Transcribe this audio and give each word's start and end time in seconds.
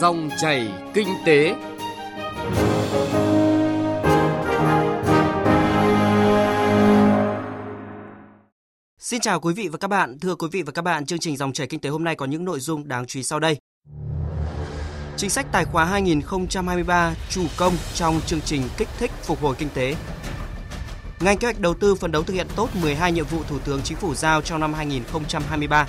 Dòng 0.00 0.30
chảy 0.40 0.68
kinh 0.94 1.08
tế. 1.26 1.54
Xin 8.98 9.20
chào 9.20 9.40
quý 9.40 9.54
vị 9.54 9.68
và 9.68 9.78
các 9.78 9.88
bạn. 9.88 10.18
Thưa 10.18 10.34
quý 10.34 10.48
vị 10.52 10.62
và 10.62 10.72
các 10.72 10.82
bạn, 10.82 11.06
chương 11.06 11.18
trình 11.18 11.36
Dòng 11.36 11.52
chảy 11.52 11.66
kinh 11.66 11.80
tế 11.80 11.90
hôm 11.90 12.04
nay 12.04 12.14
có 12.14 12.26
những 12.26 12.44
nội 12.44 12.60
dung 12.60 12.88
đáng 12.88 13.06
chú 13.06 13.18
ý 13.18 13.22
sau 13.22 13.40
đây. 13.40 13.56
Chính 15.16 15.30
sách 15.30 15.46
tài 15.52 15.64
khóa 15.64 15.84
2023 15.84 17.14
chủ 17.30 17.42
công 17.56 17.74
trong 17.94 18.20
chương 18.26 18.40
trình 18.40 18.62
kích 18.76 18.88
thích 18.98 19.10
phục 19.22 19.42
hồi 19.42 19.54
kinh 19.58 19.68
tế. 19.74 19.94
Ngành 21.20 21.38
kế 21.38 21.46
hoạch 21.46 21.60
đầu 21.60 21.74
tư 21.74 21.94
phấn 21.94 22.12
đấu 22.12 22.22
thực 22.22 22.34
hiện 22.34 22.46
tốt 22.56 22.68
12 22.82 23.12
nhiệm 23.12 23.24
vụ 23.24 23.42
Thủ 23.48 23.58
tướng 23.58 23.80
Chính 23.84 23.96
phủ 23.96 24.14
giao 24.14 24.42
trong 24.42 24.60
năm 24.60 24.74
2023. 24.74 25.86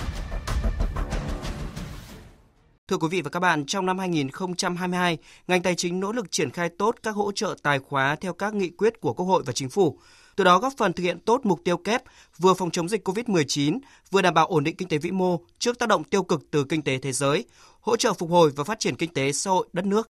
Thưa 2.89 2.97
quý 2.97 3.07
vị 3.11 3.21
và 3.21 3.29
các 3.29 3.39
bạn, 3.39 3.65
trong 3.65 3.85
năm 3.85 3.99
2022, 3.99 5.17
ngành 5.47 5.61
tài 5.61 5.75
chính 5.75 5.99
nỗ 5.99 6.11
lực 6.11 6.31
triển 6.31 6.49
khai 6.49 6.69
tốt 6.69 6.95
các 7.03 7.15
hỗ 7.15 7.31
trợ 7.31 7.55
tài 7.63 7.79
khóa 7.79 8.15
theo 8.15 8.33
các 8.33 8.53
nghị 8.53 8.69
quyết 8.69 9.01
của 9.01 9.13
Quốc 9.13 9.25
hội 9.25 9.43
và 9.45 9.53
Chính 9.53 9.69
phủ, 9.69 9.99
từ 10.35 10.43
đó 10.43 10.59
góp 10.59 10.73
phần 10.77 10.93
thực 10.93 11.03
hiện 11.03 11.19
tốt 11.19 11.41
mục 11.43 11.61
tiêu 11.63 11.77
kép 11.77 12.03
vừa 12.37 12.53
phòng 12.53 12.71
chống 12.71 12.89
dịch 12.89 13.07
COVID-19, 13.07 13.79
vừa 14.11 14.21
đảm 14.21 14.33
bảo 14.33 14.45
ổn 14.45 14.63
định 14.63 14.75
kinh 14.75 14.87
tế 14.87 14.97
vĩ 14.97 15.11
mô 15.11 15.39
trước 15.59 15.79
tác 15.79 15.89
động 15.89 16.03
tiêu 16.03 16.23
cực 16.23 16.41
từ 16.51 16.63
kinh 16.63 16.81
tế 16.81 16.97
thế 16.97 17.11
giới, 17.11 17.45
hỗ 17.81 17.95
trợ 17.95 18.13
phục 18.13 18.29
hồi 18.29 18.51
và 18.55 18.63
phát 18.63 18.79
triển 18.79 18.95
kinh 18.95 19.13
tế 19.13 19.31
xã 19.31 19.51
hội 19.51 19.67
đất 19.73 19.85
nước. 19.85 20.07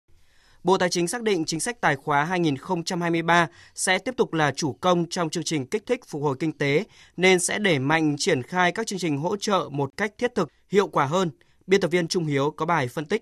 Bộ 0.64 0.78
Tài 0.78 0.90
chính 0.90 1.08
xác 1.08 1.24
định 1.24 1.46
chính 1.46 1.60
sách 1.60 1.82
tài 1.82 1.96
khóa 1.96 2.24
2023 2.24 3.48
sẽ 3.76 4.00
tiếp 4.00 4.14
tục 4.18 4.34
là 4.34 4.52
chủ 4.52 4.74
công 4.74 5.06
trong 5.10 5.30
chương 5.30 5.44
trình 5.44 5.66
kích 5.66 5.86
thích 5.86 6.00
phục 6.08 6.24
hồi 6.24 6.36
kinh 6.40 6.58
tế, 6.58 6.84
nên 7.18 7.40
sẽ 7.40 7.60
đẩy 7.60 7.80
mạnh 7.80 8.16
triển 8.18 8.44
khai 8.44 8.72
các 8.72 8.88
chương 8.88 9.00
trình 9.00 9.18
hỗ 9.18 9.38
trợ 9.38 9.70
một 9.72 9.90
cách 9.98 10.12
thiết 10.18 10.36
thực, 10.36 10.50
hiệu 10.70 10.88
quả 10.88 11.06
hơn. 11.06 11.32
Biên 11.70 11.82
tập 11.82 11.88
viên 11.88 12.08
Trung 12.08 12.26
Hiếu 12.26 12.54
có 12.58 12.66
bài 12.66 12.88
phân 12.88 13.06
tích. 13.06 13.22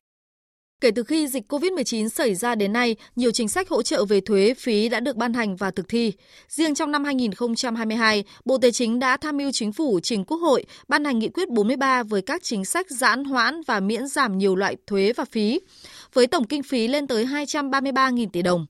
Kể 0.82 0.92
từ 0.92 1.04
khi 1.04 1.28
dịch 1.28 1.54
COVID-19 1.54 2.10
xảy 2.10 2.36
ra 2.36 2.56
đến 2.56 2.74
nay, 2.74 2.96
nhiều 3.16 3.32
chính 3.32 3.50
sách 3.50 3.70
hỗ 3.70 3.82
trợ 3.82 4.06
về 4.06 4.22
thuế, 4.22 4.54
phí 4.54 4.90
đã 4.90 5.00
được 5.00 5.16
ban 5.16 5.34
hành 5.34 5.56
và 5.56 5.72
thực 5.72 5.88
thi. 5.90 6.14
Riêng 6.48 6.76
trong 6.76 6.92
năm 6.92 7.04
2022, 7.04 8.24
Bộ 8.46 8.58
Tài 8.58 8.72
chính 8.72 9.00
đã 9.00 9.18
tham 9.18 9.38
mưu 9.38 9.52
chính 9.52 9.74
phủ 9.74 10.00
trình 10.00 10.26
Quốc 10.26 10.38
hội 10.38 10.66
ban 10.88 11.06
hành 11.06 11.20
nghị 11.20 11.30
quyết 11.30 11.50
43 11.50 12.04
với 12.04 12.22
các 12.22 12.44
chính 12.44 12.66
sách 12.66 12.92
giãn 12.92 13.24
hoãn 13.24 13.62
và 13.62 13.80
miễn 13.80 14.08
giảm 14.08 14.38
nhiều 14.38 14.56
loại 14.56 14.76
thuế 14.88 15.14
và 15.14 15.26
phí, 15.26 15.60
với 16.14 16.28
tổng 16.28 16.48
kinh 16.48 16.64
phí 16.64 16.88
lên 16.88 17.08
tới 17.08 17.26
233.000 17.26 18.28
tỷ 18.34 18.42
đồng. 18.42 18.66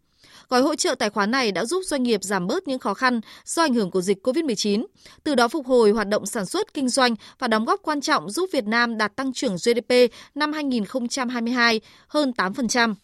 Gói 0.50 0.62
hỗ 0.62 0.76
trợ 0.76 0.96
tài 0.96 1.10
khoá 1.10 1.26
này 1.26 1.52
đã 1.52 1.66
giúp 1.66 1.82
doanh 1.86 2.04
nghiệp 2.04 2.24
giảm 2.24 2.48
bớt 2.48 2.68
những 2.68 2.80
khó 2.80 2.94
khăn 2.94 3.22
do 3.46 3.62
ảnh 3.64 3.74
hưởng 3.74 3.92
của 3.92 4.02
dịch 4.02 4.28
COVID-19, 4.28 4.86
từ 5.24 5.36
đó 5.36 5.48
phục 5.48 5.68
hồi 5.68 5.92
hoạt 5.92 6.08
động 6.08 6.26
sản 6.26 6.46
xuất 6.46 6.74
kinh 6.74 6.90
doanh 6.90 7.16
và 7.40 7.48
đóng 7.48 7.66
góp 7.66 7.80
quan 7.84 8.02
trọng 8.02 8.30
giúp 8.30 8.50
Việt 8.54 8.66
Nam 8.66 8.98
đạt 8.98 9.16
tăng 9.16 9.34
trưởng 9.34 9.56
GDP 9.56 9.94
năm 10.36 10.54
2022 10.54 11.82
hơn 12.08 12.34
8%. 12.38 12.96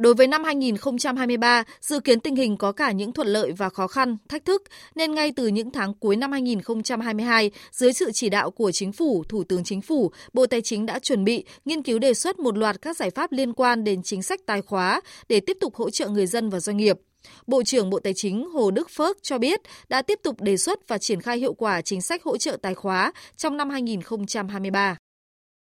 Đối 0.00 0.14
với 0.14 0.26
năm 0.26 0.44
2023, 0.44 1.64
dự 1.80 2.00
kiến 2.00 2.20
tình 2.20 2.36
hình 2.36 2.56
có 2.56 2.72
cả 2.72 2.92
những 2.92 3.12
thuận 3.12 3.28
lợi 3.28 3.52
và 3.52 3.68
khó 3.68 3.86
khăn, 3.86 4.16
thách 4.28 4.44
thức, 4.44 4.62
nên 4.94 5.14
ngay 5.14 5.32
từ 5.36 5.46
những 5.46 5.70
tháng 5.70 5.94
cuối 5.94 6.16
năm 6.16 6.32
2022, 6.32 7.50
dưới 7.72 7.92
sự 7.92 8.10
chỉ 8.12 8.28
đạo 8.28 8.50
của 8.50 8.72
Chính 8.72 8.92
phủ, 8.92 9.24
Thủ 9.28 9.44
tướng 9.44 9.64
Chính 9.64 9.80
phủ, 9.80 10.12
Bộ 10.32 10.46
Tài 10.46 10.62
chính 10.62 10.86
đã 10.86 10.98
chuẩn 10.98 11.24
bị, 11.24 11.44
nghiên 11.64 11.82
cứu 11.82 11.98
đề 11.98 12.14
xuất 12.14 12.38
một 12.38 12.58
loạt 12.58 12.82
các 12.82 12.96
giải 12.96 13.10
pháp 13.10 13.32
liên 13.32 13.52
quan 13.52 13.84
đến 13.84 14.02
chính 14.02 14.22
sách 14.22 14.40
tài 14.46 14.62
khóa 14.62 15.00
để 15.28 15.40
tiếp 15.40 15.56
tục 15.60 15.74
hỗ 15.74 15.90
trợ 15.90 16.08
người 16.08 16.26
dân 16.26 16.50
và 16.50 16.60
doanh 16.60 16.76
nghiệp. 16.76 16.98
Bộ 17.46 17.62
trưởng 17.62 17.90
Bộ 17.90 17.98
Tài 17.98 18.12
chính 18.14 18.50
Hồ 18.50 18.70
Đức 18.70 18.90
Phước 18.90 19.22
cho 19.22 19.38
biết 19.38 19.60
đã 19.88 20.02
tiếp 20.02 20.20
tục 20.22 20.40
đề 20.40 20.56
xuất 20.56 20.88
và 20.88 20.98
triển 20.98 21.20
khai 21.20 21.38
hiệu 21.38 21.54
quả 21.54 21.80
chính 21.80 22.02
sách 22.02 22.22
hỗ 22.22 22.36
trợ 22.38 22.56
tài 22.62 22.74
khóa 22.74 23.12
trong 23.36 23.56
năm 23.56 23.70
2023. 23.70 24.96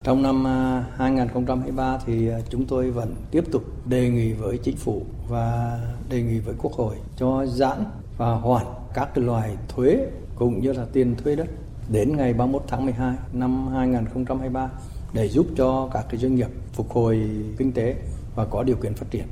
Trong 0.04 0.22
năm 0.22 0.46
à, 0.46 0.84
2023 0.96 1.98
thì 2.06 2.28
à, 2.28 2.38
chúng 2.50 2.66
tôi 2.66 2.90
vẫn 2.90 3.14
tiếp 3.30 3.44
tục 3.52 3.62
đề 3.86 4.08
nghị 4.08 4.32
với 4.32 4.58
chính 4.58 4.76
phủ 4.76 5.02
và 5.28 5.78
đề 6.10 6.22
nghị 6.22 6.38
với 6.38 6.54
Quốc 6.58 6.72
hội 6.72 6.96
cho 7.16 7.46
giãn 7.46 7.84
và 8.16 8.30
hoàn 8.30 8.66
các 8.94 9.18
loại 9.18 9.56
thuế 9.68 10.06
cũng 10.34 10.60
như 10.60 10.72
là 10.72 10.86
tiền 10.92 11.14
thuê 11.16 11.36
đất 11.36 11.46
đến 11.88 12.16
ngày 12.16 12.32
31 12.32 12.62
tháng 12.68 12.84
12 12.84 13.16
năm 13.32 13.68
2023 13.68 14.70
để 15.12 15.28
giúp 15.28 15.46
cho 15.56 15.88
các 15.92 16.06
cái 16.10 16.20
doanh 16.20 16.34
nghiệp 16.34 16.50
phục 16.72 16.90
hồi 16.90 17.30
kinh 17.58 17.72
tế 17.72 17.96
và 18.34 18.44
có 18.44 18.62
điều 18.62 18.76
kiện 18.76 18.94
phát 18.94 19.06
triển. 19.10 19.24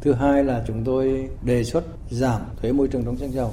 Thứ 0.00 0.12
hai 0.12 0.44
là 0.44 0.64
chúng 0.66 0.84
tôi 0.84 1.28
đề 1.42 1.64
xuất 1.64 1.84
giảm 2.10 2.40
thuế 2.62 2.72
môi 2.72 2.88
trường 2.88 3.04
trong 3.04 3.16
xăng 3.16 3.32
dầu 3.32 3.52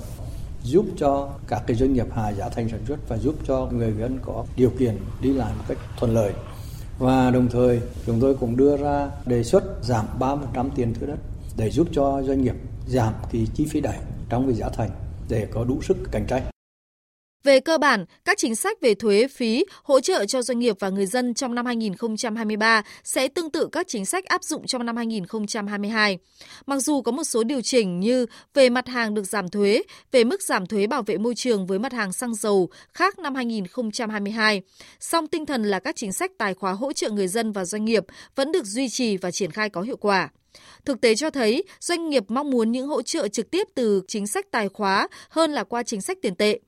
giúp 0.65 0.85
cho 0.97 1.29
các 1.47 1.63
cái 1.67 1.77
doanh 1.77 1.93
nghiệp 1.93 2.07
hạ 2.15 2.29
giá 2.29 2.49
thành 2.49 2.69
sản 2.69 2.79
xuất 2.87 3.09
và 3.09 3.17
giúp 3.17 3.35
cho 3.47 3.69
người 3.71 3.93
dân 3.99 4.19
có 4.25 4.45
điều 4.55 4.69
kiện 4.69 4.97
đi 5.21 5.33
lại 5.33 5.53
một 5.57 5.63
cách 5.67 5.77
thuận 5.97 6.13
lợi. 6.13 6.33
Và 6.99 7.31
đồng 7.31 7.47
thời, 7.47 7.81
chúng 8.05 8.19
tôi 8.21 8.35
cũng 8.35 8.57
đưa 8.57 8.77
ra 8.77 9.09
đề 9.25 9.43
xuất 9.43 9.63
giảm 9.81 10.05
3% 10.19 10.69
tiền 10.75 10.93
thuê 10.93 11.07
đất 11.07 11.19
để 11.57 11.69
giúp 11.69 11.87
cho 11.91 12.23
doanh 12.23 12.41
nghiệp 12.41 12.55
giảm 12.87 13.13
cái 13.31 13.47
chi 13.53 13.65
phí 13.65 13.81
đẩy 13.81 13.97
trong 14.29 14.47
cái 14.47 14.55
giá 14.55 14.69
thành 14.69 14.89
để 15.29 15.47
có 15.51 15.63
đủ 15.63 15.81
sức 15.81 15.97
cạnh 16.11 16.25
tranh. 16.27 16.54
Về 17.45 17.59
cơ 17.59 17.77
bản, 17.77 18.05
các 18.25 18.37
chính 18.37 18.55
sách 18.55 18.81
về 18.81 18.95
thuế, 18.95 19.27
phí, 19.27 19.65
hỗ 19.83 19.99
trợ 19.99 20.25
cho 20.25 20.41
doanh 20.41 20.59
nghiệp 20.59 20.75
và 20.79 20.89
người 20.89 21.05
dân 21.05 21.33
trong 21.33 21.55
năm 21.55 21.65
2023 21.65 22.83
sẽ 23.03 23.27
tương 23.27 23.49
tự 23.49 23.69
các 23.71 23.87
chính 23.87 24.05
sách 24.05 24.25
áp 24.25 24.43
dụng 24.43 24.67
trong 24.67 24.85
năm 24.85 24.97
2022. 24.97 26.17
Mặc 26.65 26.79
dù 26.79 27.01
có 27.01 27.11
một 27.11 27.23
số 27.23 27.43
điều 27.43 27.61
chỉnh 27.61 27.99
như 27.99 28.25
về 28.53 28.69
mặt 28.69 28.87
hàng 28.87 29.13
được 29.13 29.23
giảm 29.23 29.49
thuế, 29.49 29.81
về 30.11 30.23
mức 30.23 30.41
giảm 30.41 30.65
thuế 30.65 30.87
bảo 30.87 31.01
vệ 31.01 31.17
môi 31.17 31.35
trường 31.35 31.67
với 31.67 31.79
mặt 31.79 31.93
hàng 31.93 32.13
xăng 32.13 32.35
dầu 32.35 32.69
khác 32.93 33.19
năm 33.19 33.35
2022, 33.35 34.61
song 34.99 35.27
tinh 35.27 35.45
thần 35.45 35.63
là 35.63 35.79
các 35.79 35.95
chính 35.95 36.11
sách 36.11 36.31
tài 36.37 36.53
khóa 36.53 36.71
hỗ 36.71 36.93
trợ 36.93 37.09
người 37.09 37.27
dân 37.27 37.51
và 37.51 37.65
doanh 37.65 37.85
nghiệp 37.85 38.03
vẫn 38.35 38.51
được 38.51 38.65
duy 38.65 38.89
trì 38.89 39.17
và 39.17 39.31
triển 39.31 39.51
khai 39.51 39.69
có 39.69 39.81
hiệu 39.81 39.97
quả. 39.97 40.29
Thực 40.85 41.01
tế 41.01 41.15
cho 41.15 41.29
thấy, 41.29 41.63
doanh 41.79 42.09
nghiệp 42.09 42.23
mong 42.27 42.49
muốn 42.49 42.71
những 42.71 42.87
hỗ 42.87 43.01
trợ 43.01 43.27
trực 43.27 43.51
tiếp 43.51 43.67
từ 43.75 44.01
chính 44.07 44.27
sách 44.27 44.45
tài 44.51 44.69
khóa 44.69 45.07
hơn 45.29 45.51
là 45.51 45.63
qua 45.63 45.83
chính 45.83 46.01
sách 46.01 46.17
tiền 46.21 46.35
tệ 46.35 46.59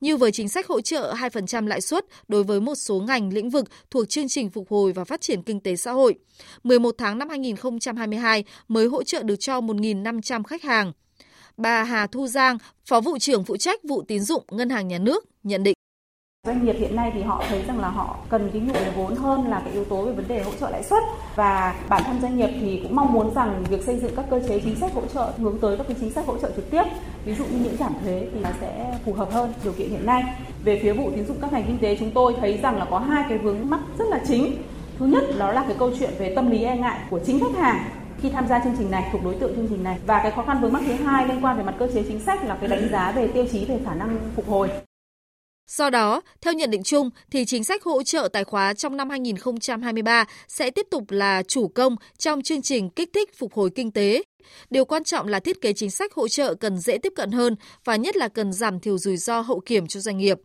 như 0.00 0.16
với 0.16 0.32
chính 0.32 0.48
sách 0.48 0.66
hỗ 0.66 0.80
trợ 0.80 1.14
2% 1.14 1.66
lãi 1.66 1.80
suất 1.80 2.04
đối 2.28 2.44
với 2.44 2.60
một 2.60 2.74
số 2.74 3.00
ngành 3.00 3.32
lĩnh 3.32 3.50
vực 3.50 3.64
thuộc 3.90 4.08
chương 4.08 4.28
trình 4.28 4.50
phục 4.50 4.70
hồi 4.70 4.92
và 4.92 5.04
phát 5.04 5.20
triển 5.20 5.42
kinh 5.42 5.60
tế 5.60 5.76
xã 5.76 5.92
hội. 5.92 6.14
11 6.64 6.94
tháng 6.98 7.18
năm 7.18 7.28
2022 7.28 8.44
mới 8.68 8.86
hỗ 8.86 9.02
trợ 9.02 9.22
được 9.22 9.36
cho 9.40 9.60
1.500 9.60 10.42
khách 10.42 10.62
hàng. 10.62 10.92
Bà 11.56 11.82
Hà 11.82 12.06
Thu 12.06 12.26
Giang, 12.26 12.58
Phó 12.86 13.00
vụ 13.00 13.18
trưởng 13.18 13.44
phụ 13.44 13.56
trách 13.56 13.80
vụ 13.84 14.02
tín 14.08 14.22
dụng 14.22 14.44
Ngân 14.50 14.70
hàng 14.70 14.88
Nhà 14.88 14.98
nước 14.98 15.24
nhận 15.42 15.62
định 15.62 15.77
Doanh 16.48 16.64
nghiệp 16.64 16.76
hiện 16.78 16.96
nay 16.96 17.10
thì 17.14 17.22
họ 17.22 17.42
thấy 17.48 17.62
rằng 17.62 17.80
là 17.80 17.88
họ 17.88 18.16
cần 18.28 18.50
cái 18.52 18.62
nhu 18.62 18.72
cầu 18.72 18.92
vốn 18.96 19.16
hơn 19.16 19.48
là 19.48 19.60
cái 19.64 19.72
yếu 19.72 19.84
tố 19.84 20.02
về 20.02 20.12
vấn 20.12 20.28
đề 20.28 20.42
hỗ 20.42 20.50
trợ 20.60 20.70
lãi 20.70 20.82
suất. 20.82 21.02
Và 21.36 21.74
bản 21.88 22.02
thân 22.06 22.20
doanh 22.20 22.36
nghiệp 22.36 22.50
thì 22.60 22.80
cũng 22.82 22.96
mong 22.96 23.12
muốn 23.12 23.34
rằng 23.34 23.64
việc 23.70 23.82
xây 23.84 23.98
dựng 23.98 24.12
các 24.16 24.24
cơ 24.30 24.40
chế 24.48 24.60
chính 24.60 24.76
sách 24.76 24.94
hỗ 24.94 25.02
trợ, 25.14 25.32
hướng 25.38 25.58
tới 25.58 25.76
các 25.76 25.86
cái 25.88 25.96
chính 26.00 26.10
sách 26.10 26.26
hỗ 26.26 26.38
trợ 26.38 26.50
trực 26.56 26.70
tiếp, 26.70 26.82
ví 27.24 27.34
dụ 27.34 27.44
như 27.44 27.58
những 27.58 27.76
giảm 27.76 27.92
thuế 28.02 28.26
thì 28.34 28.40
nó 28.40 28.48
sẽ 28.60 28.98
phù 29.04 29.12
hợp 29.12 29.32
hơn 29.32 29.52
điều 29.64 29.72
kiện 29.72 29.90
hiện 29.90 30.06
nay. 30.06 30.24
Về 30.64 30.80
phía 30.82 30.92
vụ 30.92 31.10
tín 31.10 31.26
dụng 31.26 31.36
các 31.40 31.52
ngành 31.52 31.64
kinh 31.66 31.78
tế, 31.78 31.96
chúng 32.00 32.10
tôi 32.10 32.34
thấy 32.40 32.58
rằng 32.62 32.76
là 32.78 32.86
có 32.90 32.98
hai 32.98 33.24
cái 33.28 33.38
vướng 33.38 33.70
mắc 33.70 33.80
rất 33.98 34.08
là 34.08 34.20
chính. 34.28 34.56
Thứ 34.98 35.06
nhất 35.06 35.24
đó 35.38 35.52
là 35.52 35.64
cái 35.68 35.76
câu 35.78 35.90
chuyện 35.98 36.10
về 36.18 36.34
tâm 36.34 36.50
lý 36.50 36.64
e 36.64 36.76
ngại 36.76 36.98
của 37.10 37.20
chính 37.26 37.40
khách 37.40 37.60
hàng 37.60 37.78
khi 38.20 38.30
tham 38.30 38.48
gia 38.48 38.58
chương 38.58 38.74
trình 38.78 38.90
này, 38.90 39.08
thuộc 39.12 39.24
đối 39.24 39.34
tượng 39.34 39.56
chương 39.56 39.68
trình 39.68 39.84
này. 39.84 39.98
Và 40.06 40.20
cái 40.22 40.30
khó 40.30 40.42
khăn 40.42 40.60
vướng 40.60 40.72
mắc 40.72 40.82
thứ 40.86 40.92
hai 40.92 41.26
liên 41.26 41.44
quan 41.44 41.56
về 41.56 41.62
mặt 41.62 41.74
cơ 41.78 41.88
chế 41.94 42.02
chính 42.08 42.20
sách 42.20 42.44
là 42.44 42.56
cái 42.60 42.68
đánh 42.68 42.88
giá 42.92 43.12
về 43.12 43.26
tiêu 43.28 43.46
chí 43.52 43.64
về 43.64 43.78
khả 43.84 43.94
năng 43.94 44.18
phục 44.36 44.48
hồi. 44.48 44.68
Do 45.68 45.90
đó, 45.90 46.22
theo 46.40 46.54
nhận 46.54 46.70
định 46.70 46.82
chung 46.82 47.10
thì 47.30 47.44
chính 47.44 47.64
sách 47.64 47.82
hỗ 47.82 48.02
trợ 48.02 48.28
tài 48.32 48.44
khóa 48.44 48.74
trong 48.74 48.96
năm 48.96 49.10
2023 49.10 50.24
sẽ 50.48 50.70
tiếp 50.70 50.86
tục 50.90 51.10
là 51.10 51.42
chủ 51.42 51.68
công 51.68 51.96
trong 52.18 52.42
chương 52.42 52.62
trình 52.62 52.90
kích 52.90 53.10
thích 53.14 53.34
phục 53.38 53.54
hồi 53.54 53.70
kinh 53.74 53.90
tế. 53.90 54.22
Điều 54.70 54.84
quan 54.84 55.04
trọng 55.04 55.28
là 55.28 55.40
thiết 55.40 55.60
kế 55.60 55.72
chính 55.72 55.90
sách 55.90 56.14
hỗ 56.14 56.28
trợ 56.28 56.54
cần 56.54 56.78
dễ 56.78 56.98
tiếp 56.98 57.12
cận 57.16 57.30
hơn 57.30 57.56
và 57.84 57.96
nhất 57.96 58.16
là 58.16 58.28
cần 58.28 58.52
giảm 58.52 58.80
thiểu 58.80 58.98
rủi 58.98 59.16
ro 59.16 59.40
hậu 59.40 59.60
kiểm 59.60 59.86
cho 59.86 60.00
doanh 60.00 60.18
nghiệp. 60.18 60.38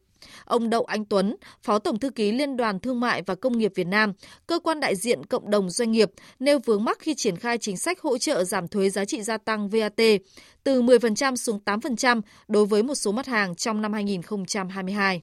Ông 0.46 0.70
Đậu 0.70 0.84
Anh 0.84 1.06
Tuấn, 1.06 1.36
Phó 1.62 1.80
Tổng 1.80 2.00
Thư 2.00 2.10
ký 2.10 2.32
Liên 2.32 2.58
đoàn 2.58 2.80
Thương 2.80 3.00
mại 3.00 3.22
và 3.22 3.36
Công 3.36 3.58
nghiệp 3.58 3.72
Việt 3.76 3.88
Nam, 3.88 4.14
cơ 4.48 4.60
quan 4.60 4.80
đại 4.80 4.96
diện 4.96 5.26
cộng 5.26 5.50
đồng 5.50 5.70
doanh 5.70 5.92
nghiệp, 5.92 6.12
nêu 6.40 6.60
vướng 6.60 6.84
mắc 6.84 6.98
khi 7.00 7.16
triển 7.16 7.36
khai 7.36 7.58
chính 7.58 7.78
sách 7.78 8.02
hỗ 8.02 8.18
trợ 8.18 8.44
giảm 8.44 8.68
thuế 8.68 8.90
giá 8.90 9.06
trị 9.06 9.22
gia 9.22 9.38
tăng 9.38 9.70
VAT 9.70 10.02
từ 10.64 10.81
10% 10.81 11.36
xuống 11.36 11.60
8% 11.66 12.22
đối 12.48 12.66
với 12.66 12.84
một 12.84 12.96
số 12.96 13.12
mặt 13.12 13.25
hàng 13.25 13.56
trong 13.56 13.81
năm 13.81 13.94
2022. 13.94 15.22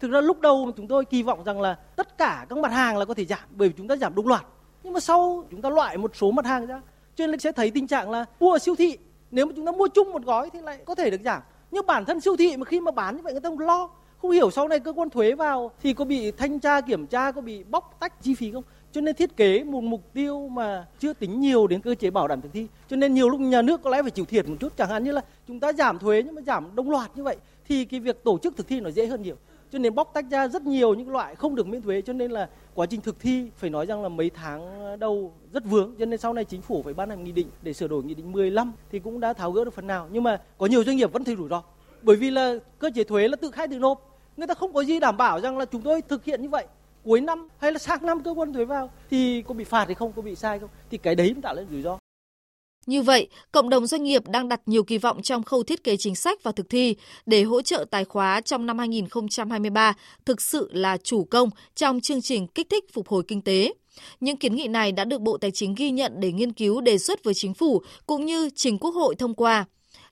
Thực 0.00 0.10
ra 0.10 0.20
lúc 0.20 0.40
đầu 0.40 0.70
chúng 0.76 0.88
tôi 0.88 1.04
kỳ 1.04 1.22
vọng 1.22 1.44
rằng 1.44 1.60
là 1.60 1.74
tất 1.74 2.18
cả 2.18 2.46
các 2.48 2.58
mặt 2.58 2.72
hàng 2.72 2.98
là 2.98 3.04
có 3.04 3.14
thể 3.14 3.24
giảm 3.24 3.40
bởi 3.50 3.68
vì 3.68 3.74
chúng 3.78 3.88
ta 3.88 3.96
giảm 3.96 4.14
đồng 4.14 4.26
loạt. 4.26 4.44
Nhưng 4.82 4.92
mà 4.92 5.00
sau 5.00 5.44
chúng 5.50 5.62
ta 5.62 5.68
loại 5.70 5.98
một 5.98 6.16
số 6.16 6.30
mặt 6.30 6.46
hàng 6.46 6.66
ra, 6.66 6.80
cho 7.16 7.26
nên 7.26 7.40
sẽ 7.40 7.52
thấy 7.52 7.70
tình 7.70 7.86
trạng 7.86 8.10
là 8.10 8.24
mua 8.40 8.52
ở 8.52 8.58
siêu 8.58 8.74
thị 8.76 8.98
nếu 9.30 9.46
mà 9.46 9.52
chúng 9.56 9.66
ta 9.66 9.72
mua 9.72 9.88
chung 9.88 10.12
một 10.12 10.24
gói 10.24 10.50
thì 10.50 10.60
lại 10.60 10.78
có 10.84 10.94
thể 10.94 11.10
được 11.10 11.20
giảm. 11.24 11.42
Nhưng 11.70 11.86
bản 11.86 12.04
thân 12.04 12.20
siêu 12.20 12.36
thị 12.36 12.56
mà 12.56 12.64
khi 12.64 12.80
mà 12.80 12.90
bán 12.90 13.16
như 13.16 13.22
vậy 13.22 13.32
người 13.32 13.40
ta 13.40 13.48
không 13.48 13.58
lo 13.58 13.90
không 14.24 14.30
hiểu 14.30 14.50
sau 14.50 14.68
này 14.68 14.80
cơ 14.80 14.92
quan 14.92 15.10
thuế 15.10 15.34
vào 15.34 15.70
thì 15.82 15.92
có 15.92 16.04
bị 16.04 16.30
thanh 16.30 16.60
tra, 16.60 16.80
kiểm 16.80 17.06
tra, 17.06 17.32
có 17.32 17.40
bị 17.40 17.64
bóc 17.64 17.96
tách 18.00 18.22
chi 18.22 18.34
phí 18.34 18.52
không? 18.52 18.62
Cho 18.92 19.00
nên 19.00 19.14
thiết 19.14 19.36
kế 19.36 19.64
một 19.64 19.80
mục 19.80 20.12
tiêu 20.12 20.48
mà 20.48 20.86
chưa 20.98 21.12
tính 21.12 21.40
nhiều 21.40 21.66
đến 21.66 21.80
cơ 21.80 21.94
chế 21.94 22.10
bảo 22.10 22.28
đảm 22.28 22.40
thực 22.40 22.52
thi. 22.52 22.66
Cho 22.88 22.96
nên 22.96 23.14
nhiều 23.14 23.28
lúc 23.28 23.40
nhà 23.40 23.62
nước 23.62 23.82
có 23.82 23.90
lẽ 23.90 24.02
phải 24.02 24.10
chịu 24.10 24.24
thiệt 24.24 24.48
một 24.48 24.56
chút. 24.60 24.76
Chẳng 24.76 24.88
hạn 24.88 25.04
như 25.04 25.12
là 25.12 25.20
chúng 25.48 25.60
ta 25.60 25.72
giảm 25.72 25.98
thuế 25.98 26.22
nhưng 26.22 26.34
mà 26.34 26.42
giảm 26.42 26.76
đồng 26.76 26.90
loạt 26.90 27.10
như 27.16 27.22
vậy 27.22 27.36
thì 27.68 27.84
cái 27.84 28.00
việc 28.00 28.24
tổ 28.24 28.38
chức 28.38 28.56
thực 28.56 28.68
thi 28.68 28.80
nó 28.80 28.90
dễ 28.90 29.06
hơn 29.06 29.22
nhiều. 29.22 29.36
Cho 29.72 29.78
nên 29.78 29.94
bóc 29.94 30.10
tách 30.14 30.24
ra 30.30 30.48
rất 30.48 30.62
nhiều 30.62 30.94
những 30.94 31.10
loại 31.10 31.34
không 31.34 31.54
được 31.54 31.66
miễn 31.66 31.82
thuế. 31.82 32.00
Cho 32.00 32.12
nên 32.12 32.30
là 32.30 32.48
quá 32.74 32.86
trình 32.86 33.00
thực 33.00 33.20
thi 33.20 33.50
phải 33.56 33.70
nói 33.70 33.86
rằng 33.86 34.02
là 34.02 34.08
mấy 34.08 34.30
tháng 34.30 34.70
đầu 34.98 35.32
rất 35.52 35.64
vướng. 35.64 35.94
Cho 35.98 36.04
nên 36.04 36.20
sau 36.20 36.32
này 36.32 36.44
chính 36.44 36.62
phủ 36.62 36.82
phải 36.82 36.94
ban 36.94 37.10
hành 37.10 37.24
nghị 37.24 37.32
định 37.32 37.48
để 37.62 37.72
sửa 37.72 37.88
đổi 37.88 38.04
nghị 38.04 38.14
định 38.14 38.32
15 38.32 38.72
thì 38.90 38.98
cũng 38.98 39.20
đã 39.20 39.32
tháo 39.32 39.52
gỡ 39.52 39.64
được 39.64 39.74
phần 39.74 39.86
nào. 39.86 40.08
Nhưng 40.12 40.22
mà 40.22 40.40
có 40.58 40.66
nhiều 40.66 40.84
doanh 40.84 40.96
nghiệp 40.96 41.12
vẫn 41.12 41.24
thấy 41.24 41.36
rủi 41.36 41.48
ro. 41.48 41.62
Bởi 42.02 42.16
vì 42.16 42.30
là 42.30 42.54
cơ 42.78 42.90
chế 42.94 43.04
thuế 43.04 43.28
là 43.28 43.36
tự 43.36 43.50
khai 43.50 43.68
tự 43.68 43.78
nộp 43.78 44.13
người 44.36 44.46
ta 44.46 44.54
không 44.54 44.72
có 44.72 44.80
gì 44.80 45.00
đảm 45.00 45.16
bảo 45.16 45.40
rằng 45.40 45.58
là 45.58 45.64
chúng 45.64 45.82
tôi 45.82 46.02
thực 46.02 46.24
hiện 46.24 46.42
như 46.42 46.48
vậy 46.48 46.66
cuối 47.04 47.20
năm 47.20 47.48
hay 47.58 47.72
là 47.72 47.78
sang 47.78 48.06
năm 48.06 48.22
cơ 48.22 48.30
quan 48.30 48.52
thuế 48.52 48.64
vào 48.64 48.90
thì 49.10 49.42
có 49.42 49.54
bị 49.54 49.64
phạt 49.64 49.84
hay 49.84 49.94
không 49.94 50.12
có 50.12 50.22
bị 50.22 50.34
sai 50.34 50.58
không 50.58 50.70
thì 50.90 50.98
cái 50.98 51.14
đấy 51.14 51.28
cũng 51.28 51.42
tạo 51.42 51.54
lên 51.54 51.66
rủi 51.70 51.82
ro 51.82 51.98
như 52.86 53.02
vậy, 53.02 53.28
cộng 53.52 53.68
đồng 53.68 53.86
doanh 53.86 54.02
nghiệp 54.02 54.28
đang 54.28 54.48
đặt 54.48 54.60
nhiều 54.66 54.84
kỳ 54.84 54.98
vọng 54.98 55.22
trong 55.22 55.42
khâu 55.42 55.62
thiết 55.62 55.84
kế 55.84 55.96
chính 55.96 56.16
sách 56.16 56.42
và 56.42 56.52
thực 56.52 56.68
thi 56.68 56.96
để 57.26 57.42
hỗ 57.42 57.62
trợ 57.62 57.84
tài 57.90 58.04
khóa 58.04 58.40
trong 58.40 58.66
năm 58.66 58.78
2023 58.78 59.94
thực 60.24 60.40
sự 60.40 60.68
là 60.72 60.96
chủ 60.96 61.24
công 61.24 61.50
trong 61.74 62.00
chương 62.00 62.22
trình 62.22 62.46
kích 62.46 62.66
thích 62.70 62.84
phục 62.92 63.08
hồi 63.08 63.22
kinh 63.28 63.42
tế. 63.42 63.74
Những 64.20 64.36
kiến 64.36 64.54
nghị 64.54 64.68
này 64.68 64.92
đã 64.92 65.04
được 65.04 65.20
Bộ 65.20 65.38
Tài 65.38 65.50
chính 65.50 65.74
ghi 65.74 65.90
nhận 65.90 66.12
để 66.16 66.32
nghiên 66.32 66.52
cứu 66.52 66.80
đề 66.80 66.98
xuất 66.98 67.24
với 67.24 67.34
chính 67.34 67.54
phủ 67.54 67.82
cũng 68.06 68.26
như 68.26 68.50
trình 68.54 68.78
Quốc 68.78 68.90
hội 68.90 69.14
thông 69.14 69.34
qua. 69.34 69.64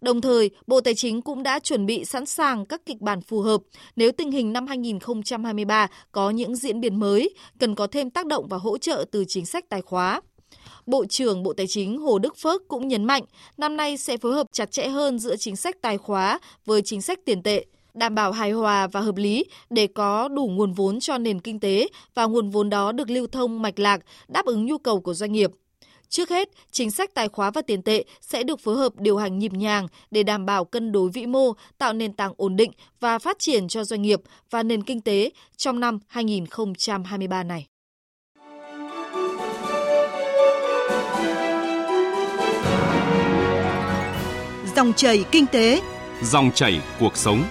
Đồng 0.03 0.21
thời, 0.21 0.51
Bộ 0.67 0.81
Tài 0.81 0.95
chính 0.95 1.23
cũng 1.23 1.43
đã 1.43 1.59
chuẩn 1.59 1.87
bị 1.87 2.05
sẵn 2.05 2.27
sàng 2.27 2.67
các 2.67 2.87
kịch 2.87 3.01
bản 3.01 3.21
phù 3.21 3.41
hợp 3.41 3.61
nếu 3.97 4.13
tình 4.13 4.31
hình 4.31 4.53
năm 4.53 4.67
2023 4.67 5.87
có 6.13 6.31
những 6.31 6.57
diễn 6.57 6.81
biến 6.81 7.01
mới, 7.01 7.35
cần 7.59 7.75
có 7.75 7.87
thêm 7.87 8.11
tác 8.11 8.27
động 8.27 8.47
và 8.49 8.57
hỗ 8.57 8.79
trợ 8.79 9.05
từ 9.11 9.25
chính 9.29 9.47
sách 9.47 9.65
tài 9.69 9.83
khóa. 9.83 10.21
Bộ 10.87 11.05
trưởng 11.07 11.43
Bộ 11.43 11.53
Tài 11.53 11.67
chính 11.67 11.99
Hồ 11.99 12.19
Đức 12.19 12.37
Phước 12.37 12.69
cũng 12.69 12.89
nhấn 12.89 13.05
mạnh 13.05 13.23
năm 13.57 13.77
nay 13.77 13.97
sẽ 13.97 14.17
phối 14.17 14.35
hợp 14.35 14.47
chặt 14.53 14.71
chẽ 14.71 14.89
hơn 14.89 15.19
giữa 15.19 15.37
chính 15.37 15.57
sách 15.57 15.77
tài 15.83 15.99
khóa 15.99 16.39
với 16.67 16.83
chính 16.83 17.03
sách 17.03 17.19
tiền 17.25 17.43
tệ, 17.43 17.65
đảm 17.95 18.15
bảo 18.15 18.33
hài 18.33 18.51
hòa 18.51 18.87
và 18.87 19.01
hợp 19.01 19.17
lý 19.17 19.45
để 19.71 19.87
có 19.87 20.29
đủ 20.29 20.49
nguồn 20.53 20.73
vốn 20.73 21.01
cho 21.01 21.19
nền 21.19 21.41
kinh 21.41 21.61
tế 21.61 21.89
và 22.15 22.25
nguồn 22.25 22.51
vốn 22.51 22.71
đó 22.71 22.93
được 22.93 23.11
lưu 23.11 23.27
thông 23.27 23.63
mạch 23.63 23.79
lạc, 23.79 24.01
đáp 24.29 24.47
ứng 24.47 24.67
nhu 24.67 24.79
cầu 24.79 25.01
của 25.01 25.15
doanh 25.15 25.33
nghiệp. 25.33 25.51
Trước 26.12 26.31
hết, 26.31 26.49
chính 26.73 26.91
sách 26.91 27.14
tài 27.14 27.29
khóa 27.29 27.50
và 27.50 27.62
tiền 27.62 27.82
tệ 27.82 28.05
sẽ 28.20 28.43
được 28.43 28.61
phối 28.61 28.76
hợp 28.76 28.93
điều 28.97 29.17
hành 29.17 29.38
nhịp 29.38 29.53
nhàng 29.53 29.87
để 30.11 30.23
đảm 30.23 30.47
bảo 30.47 30.64
cân 30.64 30.93
đối 30.93 31.11
vĩ 31.11 31.26
mô, 31.26 31.53
tạo 31.79 31.93
nền 31.93 32.12
tảng 32.12 32.32
ổn 32.37 32.56
định 32.56 32.70
và 33.00 33.19
phát 33.19 33.38
triển 33.38 33.69
cho 33.69 33.85
doanh 33.85 34.03
nghiệp 34.03 34.20
và 34.50 34.62
nền 34.62 34.82
kinh 34.82 35.00
tế 35.00 35.31
trong 35.56 35.81
năm 35.81 35.99
2023 36.06 37.43
này. 37.43 37.67
Dòng 44.76 44.93
chảy 44.97 45.25
kinh 45.31 45.47
tế, 45.47 45.81
dòng 46.23 46.50
chảy 46.55 46.81
cuộc 47.00 47.17
sống. 47.17 47.44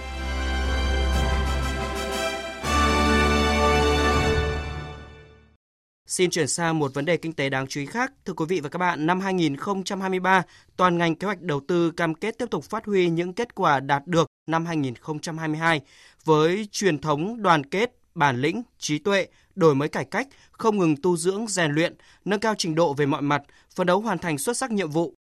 Xin 6.12 6.30
chuyển 6.30 6.48
sang 6.48 6.78
một 6.78 6.94
vấn 6.94 7.04
đề 7.04 7.16
kinh 7.16 7.32
tế 7.32 7.48
đáng 7.48 7.66
chú 7.66 7.80
ý 7.80 7.86
khác. 7.86 8.12
Thưa 8.24 8.32
quý 8.32 8.44
vị 8.48 8.60
và 8.60 8.68
các 8.68 8.78
bạn, 8.78 9.06
năm 9.06 9.20
2023, 9.20 10.42
toàn 10.76 10.98
ngành 10.98 11.14
kế 11.14 11.26
hoạch 11.26 11.40
đầu 11.40 11.60
tư 11.68 11.90
cam 11.90 12.14
kết 12.14 12.38
tiếp 12.38 12.46
tục 12.50 12.64
phát 12.64 12.84
huy 12.86 13.08
những 13.08 13.32
kết 13.32 13.54
quả 13.54 13.80
đạt 13.80 14.06
được 14.06 14.26
năm 14.46 14.66
2022 14.66 15.80
với 16.24 16.68
truyền 16.72 16.98
thống 16.98 17.42
đoàn 17.42 17.66
kết, 17.66 17.96
bản 18.14 18.40
lĩnh, 18.40 18.62
trí 18.78 18.98
tuệ, 18.98 19.26
đổi 19.54 19.74
mới 19.74 19.88
cải 19.88 20.04
cách, 20.04 20.28
không 20.50 20.78
ngừng 20.78 20.96
tu 20.96 21.16
dưỡng, 21.16 21.46
rèn 21.46 21.72
luyện, 21.72 21.94
nâng 22.24 22.40
cao 22.40 22.54
trình 22.58 22.74
độ 22.74 22.94
về 22.94 23.06
mọi 23.06 23.22
mặt, 23.22 23.42
phấn 23.74 23.86
đấu 23.86 24.00
hoàn 24.00 24.18
thành 24.18 24.38
xuất 24.38 24.56
sắc 24.56 24.70
nhiệm 24.70 24.90
vụ. 24.90 25.14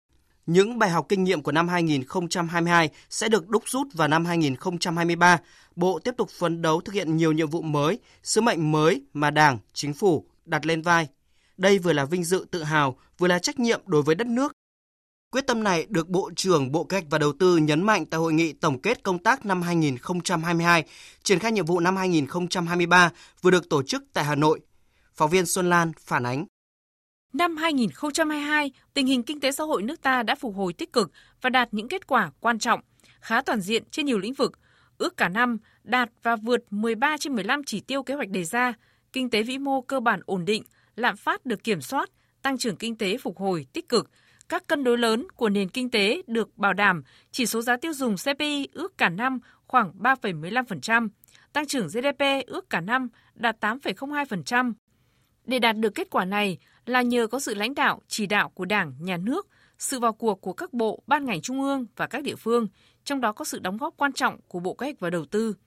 Những 0.46 0.80
bài 0.80 0.90
học 0.90 1.06
kinh 1.10 1.24
nghiệm 1.24 1.42
của 1.42 1.52
năm 1.52 1.68
2022 1.68 2.90
sẽ 3.10 3.30
được 3.30 3.50
đúc 3.50 3.64
rút 3.66 3.88
vào 3.94 4.08
năm 4.08 4.26
2023. 4.26 5.38
Bộ 5.76 6.00
tiếp 6.00 6.14
tục 6.18 6.30
phấn 6.30 6.62
đấu 6.62 6.82
thực 6.82 6.96
hiện 6.96 7.18
nhiều 7.18 7.32
nhiệm 7.32 7.50
vụ 7.50 7.62
mới, 7.62 8.00
sứ 8.24 8.42
mệnh 8.42 8.72
mới 8.72 9.02
mà 9.14 9.32
Đảng, 9.32 9.58
Chính 9.74 9.94
phủ 9.94 10.26
đặt 10.50 10.66
lên 10.66 10.82
vai. 10.82 11.08
Đây 11.58 11.80
vừa 11.80 11.94
là 11.94 12.06
vinh 12.06 12.24
dự 12.24 12.46
tự 12.52 12.64
hào, 12.64 13.00
vừa 13.18 13.28
là 13.28 13.40
trách 13.40 13.60
nhiệm 13.60 13.82
đối 13.86 14.02
với 14.02 14.16
đất 14.16 14.28
nước. 14.28 14.52
Quyết 15.32 15.48
tâm 15.48 15.64
này 15.64 15.86
được 15.90 16.10
Bộ 16.10 16.32
trưởng 16.36 16.72
Bộ 16.72 16.84
Kế 16.84 16.98
hoạch 16.98 17.10
và 17.10 17.18
Đầu 17.18 17.34
tư 17.40 17.58
nhấn 17.58 17.84
mạnh 17.84 18.06
tại 18.06 18.20
hội 18.20 18.34
nghị 18.34 18.54
tổng 18.54 18.82
kết 18.82 19.04
công 19.04 19.20
tác 19.20 19.46
năm 19.46 19.62
2022, 19.62 20.84
triển 21.24 21.40
khai 21.40 21.52
nhiệm 21.52 21.66
vụ 21.66 21.80
năm 21.80 21.96
2023 21.96 23.12
vừa 23.42 23.52
được 23.52 23.70
tổ 23.70 23.84
chức 23.84 24.04
tại 24.14 24.24
Hà 24.24 24.36
Nội. 24.36 24.60
Phóng 25.14 25.30
viên 25.30 25.46
Xuân 25.46 25.70
Lan 25.70 25.92
phản 26.00 26.26
ánh. 26.26 26.46
Năm 27.34 27.58
2022, 27.58 28.72
tình 28.94 29.08
hình 29.08 29.24
kinh 29.24 29.40
tế 29.40 29.52
xã 29.52 29.64
hội 29.64 29.84
nước 29.84 30.02
ta 30.02 30.24
đã 30.24 30.36
phục 30.36 30.56
hồi 30.56 30.74
tích 30.74 30.94
cực 30.94 31.12
và 31.42 31.50
đạt 31.50 31.70
những 31.72 31.88
kết 31.88 32.08
quả 32.08 32.32
quan 32.40 32.60
trọng, 32.60 32.80
khá 33.20 33.42
toàn 33.42 33.62
diện 33.62 33.84
trên 33.92 34.06
nhiều 34.06 34.20
lĩnh 34.20 34.34
vực. 34.34 34.60
Ước 34.98 35.18
cả 35.18 35.30
năm 35.30 35.58
đạt 35.84 36.10
và 36.24 36.36
vượt 36.36 36.64
13 36.70 37.18
trên 37.20 37.36
15 37.36 37.64
chỉ 37.64 37.80
tiêu 37.80 38.04
kế 38.04 38.14
hoạch 38.14 38.30
đề 38.30 38.44
ra, 38.44 38.74
kinh 39.14 39.30
tế 39.30 39.44
vĩ 39.44 39.58
mô 39.58 39.82
cơ 39.82 40.00
bản 40.00 40.20
ổn 40.26 40.46
định, 40.46 40.64
lạm 40.96 41.18
phát 41.18 41.46
được 41.46 41.64
kiểm 41.64 41.82
soát, 41.82 42.10
tăng 42.42 42.58
trưởng 42.58 42.76
kinh 42.76 42.98
tế 42.98 43.18
phục 43.18 43.38
hồi 43.38 43.66
tích 43.74 43.90
cực, 43.90 44.10
các 44.50 44.68
cân 44.68 44.84
đối 44.84 44.98
lớn 44.98 45.28
của 45.36 45.50
nền 45.50 45.70
kinh 45.70 45.92
tế 45.92 46.22
được 46.28 46.58
bảo 46.58 46.74
đảm, 46.74 47.04
chỉ 47.32 47.46
số 47.46 47.62
giá 47.62 47.78
tiêu 47.78 47.94
dùng 47.94 48.16
CPI 48.18 48.68
ước 48.74 48.98
cả 48.98 49.10
năm 49.10 49.40
khoảng 49.68 49.94
3,15%, 50.00 51.10
tăng 51.54 51.68
trưởng 51.68 51.88
GDP 51.88 52.48
ước 52.48 52.70
cả 52.70 52.82
năm 52.82 53.08
đạt 53.36 53.60
8,02%. 53.60 54.74
Để 55.46 55.60
đạt 55.60 55.78
được 55.78 55.96
kết 55.96 56.10
quả 56.10 56.26
này 56.26 56.58
là 56.86 57.02
nhờ 57.02 57.28
có 57.28 57.40
sự 57.40 57.54
lãnh 57.54 57.76
đạo, 57.76 58.02
chỉ 58.08 58.26
đạo 58.26 58.50
của 58.50 58.66
Đảng, 58.66 58.94
Nhà 59.00 59.18
nước, 59.18 59.48
sự 59.80 60.00
vào 60.00 60.14
cuộc 60.14 60.42
của 60.42 60.54
các 60.54 60.74
bộ, 60.74 61.04
ban 61.08 61.26
ngành 61.26 61.42
trung 61.42 61.62
ương 61.62 61.86
và 61.96 62.08
các 62.08 62.24
địa 62.24 62.36
phương, 62.36 62.68
trong 63.04 63.22
đó 63.22 63.32
có 63.32 63.46
sự 63.46 63.60
đóng 63.60 63.78
góp 63.78 63.94
quan 63.98 64.14
trọng 64.14 64.40
của 64.48 64.60
Bộ 64.60 64.74
Kế 64.74 64.86
hoạch 64.86 65.00
và 65.00 65.10
Đầu 65.10 65.26
tư– 65.26 65.54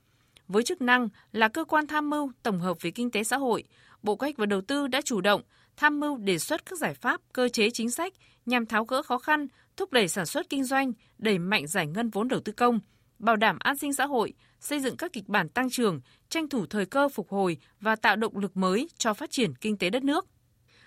với 0.53 0.63
chức 0.63 0.83
năng 0.83 1.09
là 1.33 1.49
cơ 1.49 1.65
quan 1.65 1.87
tham 1.87 2.11
mưu 2.11 2.31
tổng 2.43 2.61
hợp 2.61 2.77
về 2.81 2.91
kinh 2.91 3.11
tế 3.11 3.25
xã 3.25 3.37
hội, 3.37 3.65
Bộ 4.03 4.17
Kế 4.17 4.25
hoạch 4.25 4.37
và 4.37 4.47
Đầu 4.47 4.61
tư 4.61 4.87
đã 4.87 5.01
chủ 5.01 5.21
động 5.21 5.43
tham 5.77 6.01
mưu 6.01 6.17
đề 6.17 6.39
xuất 6.39 6.67
các 6.67 6.79
giải 6.79 6.95
pháp, 6.95 7.21
cơ 7.33 7.49
chế 7.49 7.71
chính 7.71 7.91
sách 7.91 8.13
nhằm 8.47 8.67
tháo 8.67 8.85
gỡ 8.85 9.03
khó 9.03 9.19
khăn, 9.19 9.47
thúc 9.77 9.93
đẩy 9.93 10.09
sản 10.09 10.27
xuất 10.27 10.49
kinh 10.49 10.65
doanh, 10.65 10.93
đẩy 11.19 11.39
mạnh 11.39 11.67
giải 11.67 11.87
ngân 11.87 12.11
vốn 12.11 12.29
đầu 12.29 12.41
tư 12.41 12.53
công, 12.53 12.81
bảo 13.19 13.37
đảm 13.37 13.59
an 13.59 13.79
sinh 13.79 13.93
xã 13.93 14.07
hội, 14.07 14.33
xây 14.61 14.81
dựng 14.81 14.97
các 14.97 15.13
kịch 15.13 15.29
bản 15.29 15.49
tăng 15.49 15.71
trưởng, 15.71 16.01
tranh 16.29 16.49
thủ 16.49 16.67
thời 16.67 16.87
cơ 16.87 17.09
phục 17.09 17.29
hồi 17.29 17.57
và 17.81 17.97
tạo 17.97 18.17
động 18.17 18.39
lực 18.39 18.57
mới 18.57 18.89
cho 18.99 19.15
phát 19.15 19.31
triển 19.31 19.55
kinh 19.55 19.77
tế 19.77 19.91
đất 19.91 20.05
nước. 20.05 20.27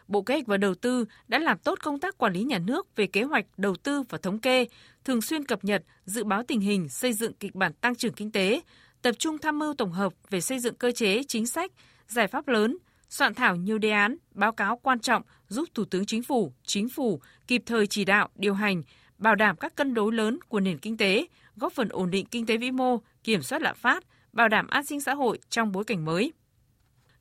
Bộ 0.07 0.21
Kế 0.21 0.33
hoạch 0.33 0.47
và 0.47 0.57
Đầu 0.57 0.75
tư 0.75 1.05
đã 1.27 1.39
làm 1.39 1.57
tốt 1.57 1.79
công 1.83 1.99
tác 1.99 2.17
quản 2.17 2.33
lý 2.33 2.43
nhà 2.43 2.59
nước 2.59 2.95
về 2.95 3.07
kế 3.07 3.23
hoạch, 3.23 3.45
đầu 3.57 3.75
tư 3.75 4.03
và 4.09 4.17
thống 4.17 4.39
kê, 4.39 4.65
thường 5.03 5.21
xuyên 5.21 5.45
cập 5.45 5.63
nhật, 5.63 5.83
dự 6.05 6.23
báo 6.23 6.43
tình 6.47 6.59
hình, 6.59 6.89
xây 6.89 7.13
dựng 7.13 7.33
kịch 7.33 7.55
bản 7.55 7.73
tăng 7.73 7.95
trưởng 7.95 8.13
kinh 8.13 8.31
tế, 8.31 8.61
tập 9.05 9.15
trung 9.19 9.37
tham 9.37 9.59
mưu 9.59 9.73
tổng 9.73 9.91
hợp 9.91 10.13
về 10.29 10.41
xây 10.41 10.59
dựng 10.59 10.75
cơ 10.75 10.91
chế, 10.91 11.23
chính 11.27 11.47
sách, 11.47 11.71
giải 12.07 12.27
pháp 12.27 12.47
lớn, 12.47 12.77
soạn 13.09 13.33
thảo 13.33 13.55
nhiều 13.55 13.77
đề 13.77 13.89
án, 13.89 14.17
báo 14.31 14.51
cáo 14.51 14.77
quan 14.77 14.99
trọng 14.99 15.21
giúp 15.47 15.69
Thủ 15.73 15.85
tướng 15.85 16.05
Chính 16.05 16.23
phủ, 16.23 16.53
Chính 16.63 16.89
phủ 16.89 17.21
kịp 17.47 17.63
thời 17.65 17.87
chỉ 17.87 18.05
đạo, 18.05 18.29
điều 18.35 18.53
hành, 18.53 18.83
bảo 19.17 19.35
đảm 19.35 19.55
các 19.57 19.75
cân 19.75 19.93
đối 19.93 20.13
lớn 20.13 20.39
của 20.47 20.59
nền 20.59 20.77
kinh 20.77 20.97
tế, 20.97 21.25
góp 21.55 21.73
phần 21.73 21.89
ổn 21.89 22.11
định 22.11 22.25
kinh 22.25 22.45
tế 22.45 22.57
vĩ 22.57 22.71
mô, 22.71 23.01
kiểm 23.23 23.41
soát 23.41 23.61
lạm 23.61 23.75
phát, 23.75 24.03
bảo 24.33 24.49
đảm 24.49 24.67
an 24.67 24.85
sinh 24.85 25.01
xã 25.01 25.13
hội 25.13 25.39
trong 25.49 25.71
bối 25.71 25.83
cảnh 25.83 26.05
mới. 26.05 26.33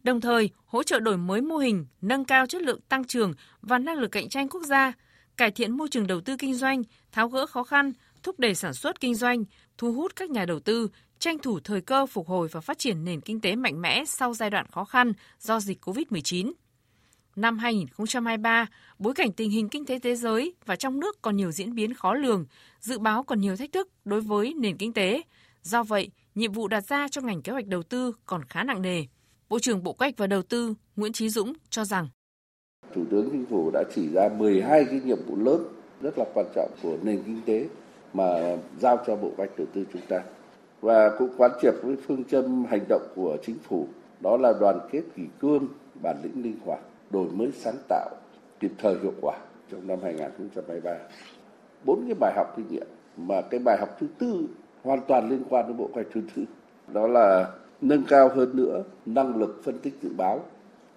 Đồng 0.02 0.20
thời, 0.20 0.50
hỗ 0.66 0.82
trợ 0.82 1.00
đổi 1.00 1.16
mới 1.16 1.40
mô 1.40 1.56
hình, 1.56 1.86
nâng 2.00 2.24
cao 2.24 2.46
chất 2.46 2.62
lượng 2.62 2.80
tăng 2.88 3.04
trưởng 3.04 3.32
và 3.62 3.78
năng 3.78 3.98
lực 3.98 4.08
cạnh 4.08 4.28
tranh 4.28 4.48
quốc 4.48 4.62
gia, 4.62 4.92
cải 5.36 5.50
thiện 5.50 5.76
môi 5.76 5.88
trường 5.88 6.06
đầu 6.06 6.20
tư 6.20 6.36
kinh 6.36 6.54
doanh, 6.54 6.82
tháo 7.12 7.28
gỡ 7.28 7.46
khó 7.46 7.64
khăn, 7.64 7.92
thúc 8.22 8.38
đẩy 8.38 8.54
sản 8.54 8.74
xuất 8.74 9.00
kinh 9.00 9.14
doanh, 9.14 9.44
thu 9.78 9.92
hút 9.92 10.16
các 10.16 10.30
nhà 10.30 10.44
đầu 10.44 10.60
tư, 10.60 10.88
tranh 11.18 11.38
thủ 11.38 11.60
thời 11.64 11.80
cơ 11.80 12.06
phục 12.06 12.28
hồi 12.28 12.48
và 12.52 12.60
phát 12.60 12.78
triển 12.78 13.04
nền 13.04 13.20
kinh 13.20 13.40
tế 13.40 13.56
mạnh 13.56 13.82
mẽ 13.82 14.04
sau 14.04 14.34
giai 14.34 14.50
đoạn 14.50 14.66
khó 14.72 14.84
khăn 14.84 15.12
do 15.40 15.60
dịch 15.60 15.84
COVID-19. 15.84 16.52
Năm 17.36 17.58
2023, 17.58 18.66
bối 18.98 19.14
cảnh 19.14 19.32
tình 19.32 19.50
hình 19.50 19.68
kinh 19.68 19.86
tế 19.86 19.98
thế 19.98 20.16
giới 20.16 20.54
và 20.66 20.76
trong 20.76 21.00
nước 21.00 21.22
còn 21.22 21.36
nhiều 21.36 21.50
diễn 21.52 21.74
biến 21.74 21.94
khó 21.94 22.14
lường, 22.14 22.46
dự 22.80 22.98
báo 22.98 23.22
còn 23.22 23.40
nhiều 23.40 23.56
thách 23.56 23.72
thức 23.72 23.88
đối 24.04 24.20
với 24.20 24.54
nền 24.54 24.76
kinh 24.76 24.92
tế. 24.92 25.22
Do 25.62 25.82
vậy, 25.82 26.10
nhiệm 26.34 26.52
vụ 26.52 26.68
đặt 26.68 26.86
ra 26.88 27.08
cho 27.08 27.20
ngành 27.20 27.42
kế 27.42 27.52
hoạch 27.52 27.66
đầu 27.66 27.82
tư 27.82 28.12
còn 28.26 28.44
khá 28.44 28.64
nặng 28.64 28.82
nề. 28.82 29.04
Bộ 29.48 29.58
trưởng 29.58 29.82
Bộ 29.82 29.92
Kế 29.92 29.96
hoạch 29.98 30.14
và 30.16 30.26
Đầu 30.26 30.42
tư 30.42 30.74
Nguyễn 30.96 31.12
trí 31.12 31.28
Dũng 31.28 31.52
cho 31.70 31.84
rằng 31.84 32.08
Thủ 32.94 33.04
tướng 33.10 33.28
Chính 33.32 33.46
phủ 33.50 33.70
đã 33.70 33.84
chỉ 33.94 34.08
ra 34.14 34.28
12 34.38 34.84
cái 34.84 35.00
nhiệm 35.04 35.18
vụ 35.26 35.36
lớn 35.36 35.64
rất 36.00 36.18
là 36.18 36.24
quan 36.34 36.46
trọng 36.54 36.70
của 36.82 36.96
nền 37.02 37.22
kinh 37.26 37.40
tế 37.46 37.68
mà 38.12 38.56
giao 38.80 39.04
cho 39.06 39.16
Bộ 39.16 39.28
Kế 39.28 39.34
hoạch 39.36 39.58
Đầu 39.58 39.66
tư 39.74 39.84
chúng 39.92 40.02
ta 40.08 40.22
và 40.84 41.10
cũng 41.18 41.28
quán 41.36 41.50
triệt 41.62 41.74
với 41.82 41.96
phương 42.06 42.24
châm 42.24 42.64
hành 42.64 42.84
động 42.88 43.02
của 43.14 43.36
chính 43.46 43.58
phủ 43.58 43.86
đó 44.20 44.36
là 44.36 44.52
đoàn 44.60 44.78
kết 44.90 45.02
kỷ 45.16 45.22
cương, 45.40 45.66
bản 46.02 46.16
lĩnh 46.22 46.42
linh 46.42 46.56
hoạt, 46.64 46.80
đổi 47.10 47.26
mới 47.32 47.52
sáng 47.52 47.76
tạo, 47.88 48.10
kịp 48.60 48.70
thời 48.78 48.96
hiệu 49.02 49.12
quả 49.20 49.36
trong 49.70 49.86
năm 49.86 49.98
2023. 50.02 50.90
Bốn 51.84 52.04
cái 52.06 52.14
bài 52.20 52.32
học 52.36 52.54
kinh 52.56 52.66
nghiệm 52.70 52.86
mà 53.16 53.40
cái 53.40 53.60
bài 53.60 53.76
học 53.80 53.96
thứ 54.00 54.06
tư 54.18 54.46
hoàn 54.82 55.00
toàn 55.08 55.28
liên 55.28 55.42
quan 55.48 55.68
đến 55.68 55.76
bộ 55.76 55.88
quy 55.94 56.02
thứ 56.14 56.20
tư 56.36 56.42
đó 56.92 57.06
là 57.06 57.50
nâng 57.80 58.02
cao 58.08 58.28
hơn 58.34 58.56
nữa 58.56 58.82
năng 59.06 59.36
lực 59.36 59.60
phân 59.64 59.78
tích 59.78 59.94
dự 60.02 60.10
báo, 60.16 60.40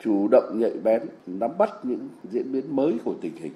chủ 0.03 0.27
động 0.32 0.60
nhạy 0.60 0.74
bén 0.84 1.01
nắm 1.27 1.51
bắt 1.58 1.70
những 1.84 2.10
diễn 2.32 2.51
biến 2.51 2.75
mới 2.75 2.98
của 3.06 3.13
tình 3.22 3.36
hình, 3.36 3.53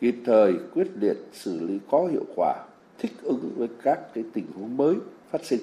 kịp 0.00 0.14
thời 0.26 0.54
quyết 0.74 0.86
liệt 1.00 1.16
xử 1.32 1.60
lý 1.60 1.78
có 1.90 2.06
hiệu 2.06 2.24
quả, 2.36 2.54
thích 2.98 3.12
ứng 3.22 3.50
với 3.56 3.68
các 3.82 4.14
cái 4.14 4.24
tình 4.34 4.46
huống 4.54 4.76
mới 4.76 4.96
phát 5.30 5.44
sinh 5.44 5.60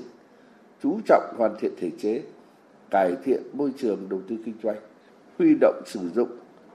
chú 0.83 0.99
trọng 1.05 1.33
hoàn 1.37 1.55
thiện 1.59 1.71
thể 1.77 1.91
chế 1.99 2.23
cải 2.89 3.15
thiện 3.23 3.41
môi 3.53 3.71
trường 3.77 4.09
đầu 4.09 4.21
tư 4.29 4.37
kinh 4.45 4.55
doanh, 4.63 4.77
huy 5.39 5.55
động 5.61 5.81
sử 5.85 5.99
dụng 6.15 6.29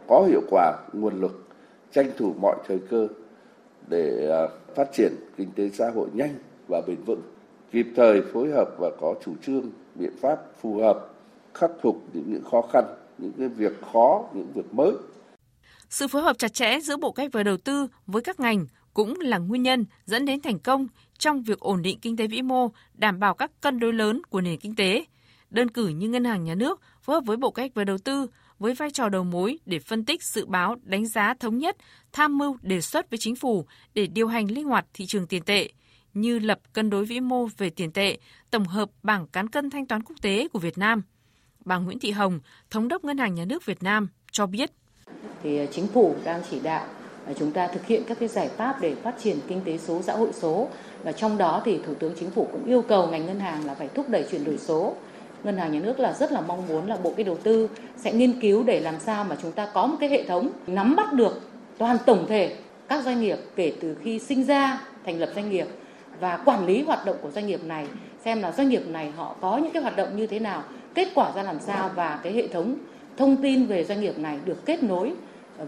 có 0.08 0.26
hiệu 0.28 0.40
quả 0.50 0.76
nguồn 0.92 1.20
lực, 1.20 1.48
tranh 1.92 2.10
thủ 2.16 2.34
mọi 2.40 2.56
thời 2.68 2.78
cơ 2.90 3.08
để 3.88 4.28
à, 4.30 4.40
phát 4.74 4.88
triển 4.92 5.12
kinh 5.36 5.50
tế 5.56 5.70
xã 5.72 5.90
hội 5.90 6.08
nhanh 6.12 6.34
và 6.68 6.82
bền 6.86 6.96
vững, 7.06 7.22
kịp 7.70 7.86
thời 7.96 8.22
phối 8.22 8.50
hợp 8.50 8.68
và 8.78 8.90
có 9.00 9.14
chủ 9.24 9.32
trương, 9.46 9.70
biện 9.94 10.12
pháp 10.20 10.38
phù 10.60 10.76
hợp 10.76 11.08
khắc 11.54 11.70
phục 11.82 12.02
những, 12.12 12.24
những 12.32 12.44
khó 12.50 12.62
khăn, 12.72 12.84
những 13.18 13.32
cái 13.38 13.48
việc 13.48 13.72
khó, 13.92 14.24
những 14.34 14.52
việc 14.54 14.74
mới. 14.74 14.92
Sự 15.88 16.08
phối 16.08 16.22
hợp 16.22 16.38
chặt 16.38 16.54
chẽ 16.54 16.80
giữa 16.80 16.96
Bộ 16.96 17.12
Cách 17.12 17.30
và 17.32 17.42
Đầu 17.42 17.56
tư 17.56 17.86
với 18.06 18.22
các 18.22 18.40
ngành 18.40 18.66
cũng 18.94 19.20
là 19.20 19.38
nguyên 19.38 19.62
nhân 19.62 19.84
dẫn 20.04 20.24
đến 20.24 20.40
thành 20.40 20.58
công 20.58 20.86
trong 21.18 21.42
việc 21.42 21.58
ổn 21.58 21.82
định 21.82 21.98
kinh 22.00 22.16
tế 22.16 22.26
vĩ 22.26 22.42
mô, 22.42 22.70
đảm 22.94 23.20
bảo 23.20 23.34
các 23.34 23.50
cân 23.60 23.78
đối 23.78 23.92
lớn 23.92 24.22
của 24.30 24.40
nền 24.40 24.58
kinh 24.58 24.74
tế. 24.74 25.04
Đơn 25.50 25.68
cử 25.68 25.88
như 25.88 26.08
Ngân 26.08 26.24
hàng 26.24 26.44
Nhà 26.44 26.54
nước 26.54 26.80
phối 27.02 27.16
hợp 27.16 27.24
với 27.26 27.36
Bộ 27.36 27.50
Cách 27.50 27.70
và 27.74 27.84
Đầu 27.84 27.98
tư 27.98 28.26
với 28.58 28.74
vai 28.74 28.90
trò 28.90 29.08
đầu 29.08 29.24
mối 29.24 29.58
để 29.66 29.78
phân 29.78 30.04
tích, 30.04 30.22
dự 30.22 30.46
báo, 30.46 30.76
đánh 30.82 31.06
giá 31.06 31.34
thống 31.34 31.58
nhất, 31.58 31.76
tham 32.12 32.38
mưu 32.38 32.56
đề 32.62 32.80
xuất 32.80 33.10
với 33.10 33.18
chính 33.18 33.36
phủ 33.36 33.66
để 33.94 34.06
điều 34.06 34.28
hành 34.28 34.50
linh 34.50 34.64
hoạt 34.64 34.86
thị 34.94 35.06
trường 35.06 35.26
tiền 35.26 35.42
tệ, 35.42 35.68
như 36.14 36.38
lập 36.38 36.58
cân 36.72 36.90
đối 36.90 37.04
vĩ 37.04 37.20
mô 37.20 37.46
về 37.46 37.70
tiền 37.70 37.92
tệ, 37.92 38.18
tổng 38.50 38.64
hợp 38.64 38.90
bảng 39.02 39.26
cán 39.26 39.48
cân 39.48 39.70
thanh 39.70 39.86
toán 39.86 40.02
quốc 40.02 40.16
tế 40.22 40.48
của 40.48 40.58
Việt 40.58 40.78
Nam. 40.78 41.02
Bà 41.64 41.78
Nguyễn 41.78 41.98
Thị 41.98 42.10
Hồng, 42.10 42.40
Thống 42.70 42.88
đốc 42.88 43.04
Ngân 43.04 43.18
hàng 43.18 43.34
Nhà 43.34 43.44
nước 43.44 43.66
Việt 43.66 43.82
Nam 43.82 44.08
cho 44.32 44.46
biết. 44.46 44.70
Thì 45.42 45.58
à, 45.58 45.66
chính 45.72 45.86
phủ 45.86 46.16
đang 46.24 46.42
chỉ 46.50 46.60
đạo 46.60 46.86
chúng 47.38 47.50
ta 47.50 47.66
thực 47.66 47.86
hiện 47.86 48.02
các 48.06 48.18
cái 48.20 48.28
giải 48.28 48.48
pháp 48.48 48.80
để 48.80 48.94
phát 48.94 49.14
triển 49.22 49.36
kinh 49.48 49.60
tế 49.64 49.78
số, 49.78 50.02
xã 50.02 50.12
hội 50.12 50.28
số. 50.32 50.68
Và 51.02 51.12
trong 51.12 51.38
đó 51.38 51.62
thì 51.64 51.78
Thủ 51.86 51.94
tướng 51.94 52.12
Chính 52.20 52.30
phủ 52.30 52.48
cũng 52.52 52.66
yêu 52.66 52.82
cầu 52.82 53.06
ngành 53.06 53.26
ngân 53.26 53.40
hàng 53.40 53.66
là 53.66 53.74
phải 53.74 53.88
thúc 53.88 54.08
đẩy 54.08 54.24
chuyển 54.30 54.44
đổi 54.44 54.58
số. 54.58 54.94
Ngân 55.44 55.56
hàng 55.56 55.72
nhà 55.72 55.80
nước 55.80 56.00
là 56.00 56.12
rất 56.12 56.32
là 56.32 56.40
mong 56.40 56.68
muốn 56.68 56.88
là 56.88 56.96
bộ 57.02 57.12
cái 57.16 57.24
đầu 57.24 57.36
tư 57.36 57.68
sẽ 57.96 58.12
nghiên 58.12 58.40
cứu 58.40 58.62
để 58.62 58.80
làm 58.80 58.94
sao 59.00 59.24
mà 59.24 59.36
chúng 59.42 59.52
ta 59.52 59.68
có 59.74 59.86
một 59.86 59.96
cái 60.00 60.08
hệ 60.08 60.24
thống 60.24 60.48
nắm 60.66 60.96
bắt 60.96 61.12
được 61.12 61.40
toàn 61.78 61.96
tổng 62.06 62.26
thể 62.28 62.56
các 62.88 63.04
doanh 63.04 63.20
nghiệp 63.20 63.38
kể 63.56 63.72
từ 63.80 63.96
khi 64.02 64.18
sinh 64.18 64.44
ra 64.44 64.80
thành 65.06 65.18
lập 65.18 65.30
doanh 65.34 65.50
nghiệp 65.50 65.66
và 66.20 66.36
quản 66.36 66.66
lý 66.66 66.82
hoạt 66.82 67.06
động 67.06 67.16
của 67.22 67.30
doanh 67.30 67.46
nghiệp 67.46 67.64
này 67.64 67.86
xem 68.24 68.42
là 68.42 68.52
doanh 68.52 68.68
nghiệp 68.68 68.82
này 68.88 69.12
họ 69.16 69.36
có 69.40 69.56
những 69.56 69.72
cái 69.72 69.82
hoạt 69.82 69.96
động 69.96 70.16
như 70.16 70.26
thế 70.26 70.38
nào 70.38 70.62
kết 70.94 71.08
quả 71.14 71.32
ra 71.34 71.42
làm 71.42 71.60
sao 71.60 71.90
và 71.94 72.20
cái 72.22 72.32
hệ 72.32 72.48
thống 72.48 72.74
thông 73.16 73.36
tin 73.36 73.66
về 73.66 73.84
doanh 73.84 74.00
nghiệp 74.00 74.18
này 74.18 74.38
được 74.44 74.66
kết 74.66 74.82
nối 74.82 75.12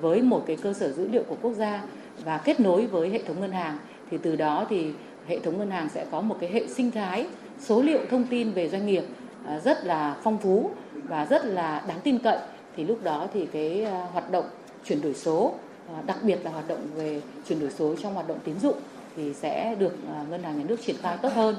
với 0.01 0.23
một 0.23 0.45
cái 0.47 0.57
cơ 0.57 0.73
sở 0.73 0.93
dữ 0.93 1.09
liệu 1.09 1.23
của 1.23 1.37
quốc 1.43 1.53
gia 1.53 1.83
và 2.25 2.39
kết 2.39 2.61
nối 2.61 2.87
với 2.87 3.11
hệ 3.11 3.23
thống 3.23 3.41
ngân 3.41 3.53
hàng, 3.53 3.79
thì 4.11 4.19
từ 4.23 4.37
đó 4.37 4.67
thì 4.69 4.93
hệ 5.27 5.39
thống 5.39 5.59
ngân 5.59 5.71
hàng 5.71 5.89
sẽ 5.89 6.07
có 6.11 6.21
một 6.21 6.37
cái 6.41 6.51
hệ 6.51 6.67
sinh 6.67 6.91
thái, 6.91 7.27
số 7.61 7.83
liệu 7.83 8.01
thông 8.11 8.25
tin 8.25 8.53
về 8.53 8.69
doanh 8.69 8.87
nghiệp 8.87 9.05
à, 9.47 9.59
rất 9.59 9.85
là 9.85 10.17
phong 10.23 10.39
phú 10.39 10.71
và 11.09 11.27
rất 11.27 11.45
là 11.45 11.85
đáng 11.89 12.01
tin 12.01 12.19
cậy 12.19 12.39
thì 12.77 12.85
lúc 12.85 13.05
đó 13.05 13.27
thì 13.35 13.47
cái 13.47 13.85
à, 13.85 14.07
hoạt 14.13 14.31
động 14.31 14.45
chuyển 14.85 15.03
đổi 15.03 15.15
số 15.15 15.55
à, 15.95 16.03
đặc 16.07 16.19
biệt 16.23 16.39
là 16.45 16.51
hoạt 16.51 16.69
động 16.69 16.87
về 16.95 17.21
chuyển 17.49 17.61
đổi 17.61 17.71
số 17.71 17.95
trong 18.03 18.15
hoạt 18.15 18.29
động 18.29 18.39
tín 18.45 18.59
dụng 18.59 18.77
thì 19.17 19.35
sẽ 19.35 19.75
được 19.79 19.97
ngân 20.31 20.43
hàng 20.43 20.59
nhà 20.59 20.65
nước 20.69 20.81
triển 20.83 20.97
khai 21.03 21.17
tốt 21.23 21.33
hơn. 21.35 21.57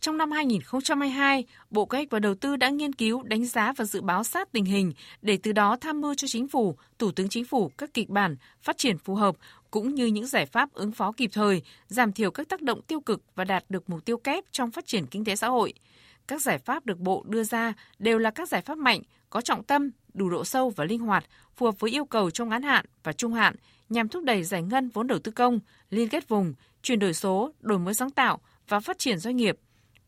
Trong 0.00 0.18
năm 0.18 0.30
2022, 0.30 1.44
Bộ 1.70 1.84
Kế 1.84 1.98
hoạch 1.98 2.10
và 2.10 2.18
Đầu 2.18 2.34
tư 2.34 2.56
đã 2.56 2.68
nghiên 2.68 2.92
cứu, 2.92 3.22
đánh 3.22 3.44
giá 3.44 3.72
và 3.76 3.84
dự 3.84 4.00
báo 4.00 4.24
sát 4.24 4.52
tình 4.52 4.64
hình 4.64 4.92
để 5.22 5.38
từ 5.42 5.52
đó 5.52 5.76
tham 5.80 6.00
mưu 6.00 6.14
cho 6.14 6.28
Chính 6.28 6.48
phủ, 6.48 6.76
Thủ 6.98 7.10
tướng 7.10 7.28
Chính 7.28 7.44
phủ 7.44 7.70
các 7.78 7.94
kịch 7.94 8.08
bản 8.08 8.36
phát 8.62 8.78
triển 8.78 8.98
phù 8.98 9.14
hợp 9.14 9.36
cũng 9.70 9.94
như 9.94 10.06
những 10.06 10.26
giải 10.26 10.46
pháp 10.46 10.72
ứng 10.72 10.92
phó 10.92 11.12
kịp 11.12 11.30
thời, 11.32 11.62
giảm 11.88 12.12
thiểu 12.12 12.30
các 12.30 12.48
tác 12.48 12.62
động 12.62 12.82
tiêu 12.82 13.00
cực 13.00 13.22
và 13.34 13.44
đạt 13.44 13.64
được 13.68 13.90
mục 13.90 14.04
tiêu 14.04 14.16
kép 14.16 14.44
trong 14.52 14.70
phát 14.70 14.86
triển 14.86 15.06
kinh 15.06 15.24
tế 15.24 15.36
xã 15.36 15.48
hội– 15.48 15.74
các 16.30 16.42
giải 16.42 16.58
pháp 16.58 16.86
được 16.86 16.98
Bộ 16.98 17.24
đưa 17.28 17.44
ra 17.44 17.72
đều 17.98 18.18
là 18.18 18.30
các 18.30 18.48
giải 18.48 18.60
pháp 18.62 18.78
mạnh, 18.78 19.02
có 19.30 19.40
trọng 19.40 19.62
tâm, 19.62 19.90
đủ 20.14 20.30
độ 20.30 20.44
sâu 20.44 20.70
và 20.70 20.84
linh 20.84 21.00
hoạt, 21.00 21.24
phù 21.56 21.66
hợp 21.66 21.80
với 21.80 21.90
yêu 21.90 22.04
cầu 22.04 22.30
trong 22.30 22.48
ngắn 22.48 22.62
hạn 22.62 22.86
và 23.02 23.12
trung 23.12 23.32
hạn 23.32 23.54
nhằm 23.88 24.08
thúc 24.08 24.24
đẩy 24.24 24.44
giải 24.44 24.62
ngân 24.62 24.88
vốn 24.88 25.06
đầu 25.06 25.18
tư 25.18 25.32
công, 25.32 25.60
liên 25.90 26.08
kết 26.08 26.28
vùng, 26.28 26.54
chuyển 26.82 26.98
đổi 26.98 27.14
số, 27.14 27.52
đổi 27.60 27.78
mới 27.78 27.94
sáng 27.94 28.10
tạo 28.10 28.38
và 28.68 28.80
phát 28.80 28.98
triển 28.98 29.18
doanh 29.18 29.36
nghiệp. 29.36 29.58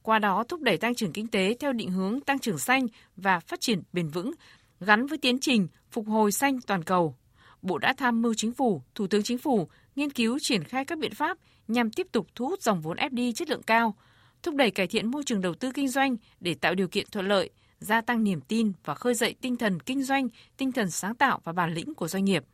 Qua 0.02 0.18
đó 0.18 0.44
thúc 0.48 0.60
đẩy 0.60 0.76
tăng 0.76 0.94
trưởng 0.94 1.12
kinh 1.12 1.26
tế 1.26 1.56
theo 1.60 1.72
định 1.72 1.90
hướng 1.90 2.20
tăng 2.20 2.38
trưởng 2.38 2.58
xanh 2.58 2.86
và 3.16 3.40
phát 3.40 3.60
triển 3.60 3.82
bền 3.92 4.08
vững, 4.08 4.32
gắn 4.80 5.06
với 5.06 5.18
tiến 5.18 5.38
trình 5.40 5.68
phục 5.90 6.08
hồi 6.08 6.32
xanh 6.32 6.60
toàn 6.60 6.84
cầu. 6.84 7.14
Bộ 7.62 7.78
đã 7.78 7.94
tham 7.96 8.22
mưu 8.22 8.34
chính 8.34 8.52
phủ, 8.52 8.82
Thủ 8.94 9.06
tướng 9.06 9.22
Chính 9.22 9.38
phủ 9.38 9.68
nghiên 9.96 10.10
cứu 10.10 10.38
triển 10.38 10.64
khai 10.64 10.84
các 10.84 10.98
biện 10.98 11.14
pháp 11.14 11.38
nhằm 11.68 11.90
tiếp 11.90 12.06
tục 12.12 12.26
thu 12.34 12.48
hút 12.48 12.62
dòng 12.62 12.80
vốn 12.80 12.96
FDI 12.96 13.32
chất 13.32 13.50
lượng 13.50 13.62
cao, 13.62 13.94
thúc 14.42 14.54
đẩy 14.54 14.70
cải 14.70 14.86
thiện 14.86 15.10
môi 15.10 15.22
trường 15.26 15.40
đầu 15.40 15.54
tư 15.54 15.70
kinh 15.74 15.88
doanh 15.88 16.16
để 16.40 16.54
tạo 16.54 16.74
điều 16.74 16.88
kiện 16.88 17.06
thuận 17.12 17.28
lợi, 17.28 17.50
gia 17.78 18.00
tăng 18.00 18.24
niềm 18.24 18.40
tin 18.40 18.72
và 18.84 18.94
khơi 18.94 19.14
dậy 19.14 19.34
tinh 19.40 19.56
thần 19.56 19.80
kinh 19.80 20.02
doanh, 20.02 20.28
tinh 20.56 20.72
thần 20.72 20.90
sáng 20.90 21.14
tạo 21.14 21.40
và 21.44 21.52
bản 21.52 21.74
lĩnh 21.74 21.94
của 21.94 22.08
doanh 22.08 22.24
nghiệp. 22.24 22.44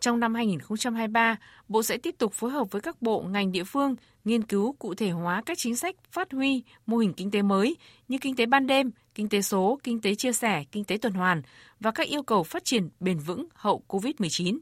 Trong 0.00 0.20
năm 0.20 0.34
2023, 0.34 1.36
Bộ 1.68 1.82
sẽ 1.82 1.98
tiếp 1.98 2.14
tục 2.18 2.32
phối 2.32 2.50
hợp 2.50 2.70
với 2.70 2.82
các 2.82 3.02
bộ 3.02 3.22
ngành 3.22 3.52
địa 3.52 3.64
phương 3.64 3.96
nghiên 4.26 4.42
cứu 4.42 4.74
cụ 4.78 4.94
thể 4.94 5.10
hóa 5.10 5.42
các 5.46 5.58
chính 5.58 5.76
sách 5.76 5.96
phát 6.10 6.32
huy 6.32 6.62
mô 6.86 6.96
hình 6.96 7.12
kinh 7.12 7.30
tế 7.30 7.42
mới 7.42 7.76
như 8.08 8.18
kinh 8.20 8.36
tế 8.36 8.46
ban 8.46 8.66
đêm, 8.66 8.90
kinh 9.14 9.28
tế 9.28 9.42
số, 9.42 9.78
kinh 9.82 10.00
tế 10.00 10.14
chia 10.14 10.32
sẻ, 10.32 10.64
kinh 10.72 10.84
tế 10.84 10.98
tuần 11.02 11.12
hoàn 11.12 11.42
và 11.80 11.90
các 11.90 12.06
yêu 12.06 12.22
cầu 12.22 12.42
phát 12.42 12.64
triển 12.64 12.88
bền 13.00 13.18
vững 13.18 13.46
hậu 13.54 13.82
COVID-19. 13.88 14.58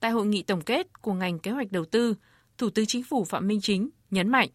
Tại 0.00 0.10
hội 0.10 0.26
nghị 0.26 0.42
tổng 0.42 0.60
kết 0.60 1.02
của 1.02 1.12
ngành 1.12 1.38
kế 1.38 1.50
hoạch 1.50 1.72
đầu 1.72 1.84
tư, 1.84 2.14
Thủ 2.58 2.70
tướng 2.70 2.86
Chính 2.86 3.02
phủ 3.02 3.24
Phạm 3.24 3.46
Minh 3.46 3.60
Chính 3.60 3.88
nhấn 4.10 4.28
mạnh 4.28 4.48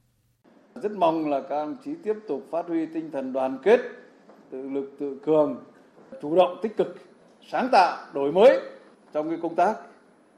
rất 0.76 0.92
mong 0.92 1.30
là 1.30 1.42
các 1.42 1.50
đồng 1.50 1.78
chí 1.86 1.92
tiếp 2.04 2.14
tục 2.28 2.48
phát 2.52 2.68
huy 2.68 2.86
tinh 2.86 3.12
thần 3.12 3.34
đoàn 3.34 3.58
kết, 3.64 3.80
tự 4.50 4.70
lực 4.70 4.96
tự 5.00 5.20
cường, 5.26 5.64
chủ 6.22 6.36
động 6.36 6.60
tích 6.62 6.78
cực, 6.78 6.96
sáng 7.52 7.70
tạo, 7.72 7.98
đổi 8.14 8.32
mới 8.32 8.60
trong 9.14 9.30
cái 9.30 9.40
công 9.42 9.56
tác 9.56 9.76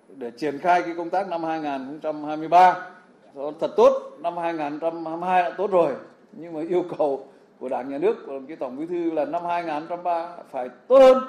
để 0.07 0.31
triển 0.37 0.59
khai 0.59 0.81
cái 0.81 0.93
công 0.97 1.09
tác 1.09 1.29
năm 1.29 1.43
2023 1.43 2.92
thật 3.35 3.71
tốt, 3.77 4.11
năm 4.19 4.37
2022 4.37 5.43
đã 5.43 5.51
tốt 5.57 5.71
rồi, 5.71 5.93
nhưng 6.31 6.53
mà 6.53 6.59
yêu 6.69 6.85
cầu 6.97 7.27
của 7.59 7.69
Đảng 7.69 7.89
Nhà 7.89 7.97
nước 7.97 8.15
của 8.27 8.39
cái 8.47 8.57
Tổng 8.57 8.77
Bí 8.77 8.85
thư 8.85 9.11
là 9.11 9.25
năm 9.25 9.45
2023 9.45 10.27
phải 10.51 10.69
tốt 10.87 10.99
hơn. 10.99 11.23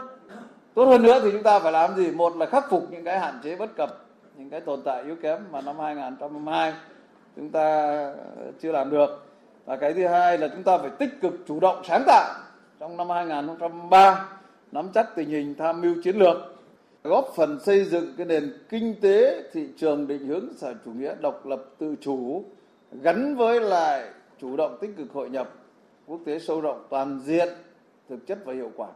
Tốt 0.75 0.85
hơn 0.85 1.03
nữa 1.03 1.21
thì 1.23 1.31
chúng 1.33 1.43
ta 1.43 1.59
phải 1.59 1.73
làm 1.73 1.95
gì? 1.97 2.11
Một 2.11 2.37
là 2.37 2.47
khắc 2.47 2.71
phục 2.71 2.83
những 2.91 3.05
cái 3.05 3.21
hạn 3.21 3.35
chế 3.45 3.57
bất 3.57 3.77
cập, 3.77 3.91
những 4.37 4.51
cái 4.51 4.61
tồn 4.61 4.83
tại 4.85 5.03
yếu 5.03 5.17
kém 5.23 5.39
mà 5.51 5.61
năm 5.61 5.79
2022 5.79 6.73
chúng 7.37 7.51
ta 7.51 7.99
chưa 8.61 8.73
làm 8.73 8.91
được 8.91 9.27
và 9.65 9.77
cái 9.77 9.93
thứ 9.93 10.07
hai 10.07 10.39
là 10.39 10.49
chúng 10.49 10.63
ta 10.63 10.79
phải 10.79 10.91
tích 10.91 11.21
cực 11.23 11.33
chủ 11.49 11.61
động 11.61 11.83
sáng 11.85 12.03
tạo 12.07 12.35
trong 12.81 12.97
năm 12.97 13.11
2023 13.11 14.29
nắm 14.73 14.89
chắc 14.95 15.17
tình 15.17 15.29
hình 15.29 15.55
tham 15.59 15.81
mưu 15.81 15.95
chiến 16.05 16.17
lược 16.17 16.37
góp 17.05 17.33
phần 17.37 17.61
xây 17.61 17.85
dựng 17.85 18.15
cái 18.17 18.27
nền 18.27 18.53
kinh 18.69 18.95
tế 19.01 19.43
thị 19.53 19.67
trường 19.77 20.07
định 20.07 20.27
hướng 20.27 20.49
xã 20.57 20.75
chủ 20.85 20.91
nghĩa 20.91 21.15
độc 21.21 21.47
lập 21.47 21.65
tự 21.79 21.95
chủ 22.01 22.45
gắn 23.03 23.37
với 23.37 23.61
lại 23.61 24.05
chủ 24.41 24.57
động 24.57 24.79
tích 24.81 24.91
cực 24.97 25.13
hội 25.13 25.31
nhập 25.31 25.51
quốc 26.07 26.21
tế 26.27 26.39
sâu 26.39 26.61
rộng 26.61 26.87
toàn 26.91 27.21
diện 27.25 27.49
thực 28.09 28.27
chất 28.27 28.39
và 28.45 28.53
hiệu 28.53 28.71
quả 28.77 28.89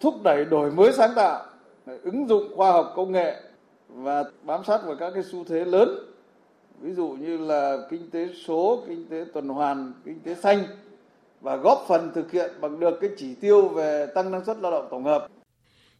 thúc 0.00 0.14
đẩy 0.24 0.44
đổi 0.44 0.70
mới 0.70 0.92
sáng 0.92 1.10
tạo 1.16 1.44
ứng 2.02 2.28
dụng 2.28 2.56
khoa 2.56 2.72
học 2.72 2.92
công 2.96 3.12
nghệ 3.12 3.40
và 3.88 4.24
bám 4.42 4.64
sát 4.64 4.80
vào 4.86 4.96
các 4.96 5.10
cái 5.14 5.22
xu 5.22 5.44
thế 5.44 5.64
lớn 5.64 5.88
ví 6.80 6.92
dụ 6.92 7.08
như 7.08 7.36
là 7.38 7.78
kinh 7.90 8.10
tế 8.10 8.28
số, 8.46 8.82
kinh 8.88 9.08
tế 9.08 9.24
tuần 9.32 9.48
hoàn, 9.48 9.92
kinh 10.04 10.20
tế 10.20 10.34
xanh 10.34 10.64
và 11.40 11.56
góp 11.56 11.84
phần 11.88 12.10
thực 12.14 12.30
hiện 12.30 12.50
bằng 12.60 12.80
được 12.80 12.98
cái 13.00 13.10
chỉ 13.16 13.34
tiêu 13.34 13.68
về 13.68 14.06
tăng 14.14 14.30
năng 14.30 14.44
suất 14.44 14.56
lao 14.58 14.72
động 14.72 14.88
tổng 14.90 15.04
hợp. 15.04 15.26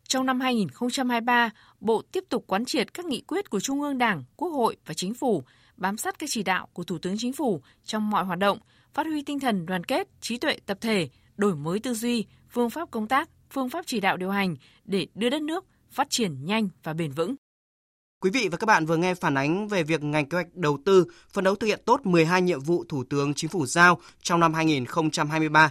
Trong 0.08 0.26
năm 0.26 0.40
2023, 0.40 1.50
Bộ 1.80 2.02
tiếp 2.12 2.24
tục 2.28 2.44
quán 2.46 2.64
triệt 2.64 2.94
các 2.94 3.06
nghị 3.06 3.20
quyết 3.20 3.50
của 3.50 3.60
Trung 3.60 3.82
ương 3.82 3.98
Đảng, 3.98 4.24
Quốc 4.36 4.48
hội 4.48 4.76
và 4.86 4.94
Chính 4.94 5.14
phủ, 5.14 5.42
bám 5.76 5.96
sát 5.96 6.18
các 6.18 6.30
chỉ 6.32 6.42
đạo 6.42 6.68
của 6.72 6.84
Thủ 6.84 6.98
tướng 6.98 7.14
Chính 7.18 7.32
phủ 7.32 7.62
trong 7.84 8.10
mọi 8.10 8.24
hoạt 8.24 8.38
động, 8.38 8.58
phát 8.94 9.06
huy 9.06 9.22
tinh 9.22 9.40
thần 9.40 9.66
đoàn 9.66 9.84
kết, 9.84 10.08
trí 10.20 10.38
tuệ 10.38 10.58
tập 10.66 10.78
thể, 10.80 11.08
đổi 11.36 11.56
mới 11.56 11.78
tư 11.78 11.94
duy, 11.94 12.26
phương 12.50 12.70
pháp 12.70 12.90
công 12.90 13.08
tác, 13.08 13.28
phương 13.50 13.70
pháp 13.70 13.86
chỉ 13.86 14.00
đạo 14.00 14.16
điều 14.16 14.30
hành 14.30 14.56
để 14.84 15.06
đưa 15.14 15.30
đất 15.30 15.42
nước 15.42 15.64
phát 15.90 16.10
triển 16.10 16.44
nhanh 16.44 16.68
và 16.82 16.92
bền 16.92 17.12
vững. 17.12 17.34
Quý 18.20 18.30
vị 18.30 18.48
và 18.48 18.56
các 18.56 18.66
bạn 18.66 18.86
vừa 18.86 18.96
nghe 18.96 19.14
phản 19.14 19.34
ánh 19.34 19.68
về 19.68 19.82
việc 19.82 20.02
ngành 20.02 20.28
kế 20.28 20.36
hoạch 20.36 20.54
đầu 20.54 20.78
tư 20.84 21.04
phấn 21.32 21.44
đấu 21.44 21.54
thực 21.54 21.66
hiện 21.66 21.80
tốt 21.84 22.00
12 22.04 22.42
nhiệm 22.42 22.60
vụ 22.60 22.84
Thủ 22.88 23.04
tướng 23.04 23.34
Chính 23.34 23.50
phủ 23.50 23.66
giao 23.66 23.98
trong 24.22 24.40
năm 24.40 24.54
2023. 24.54 25.70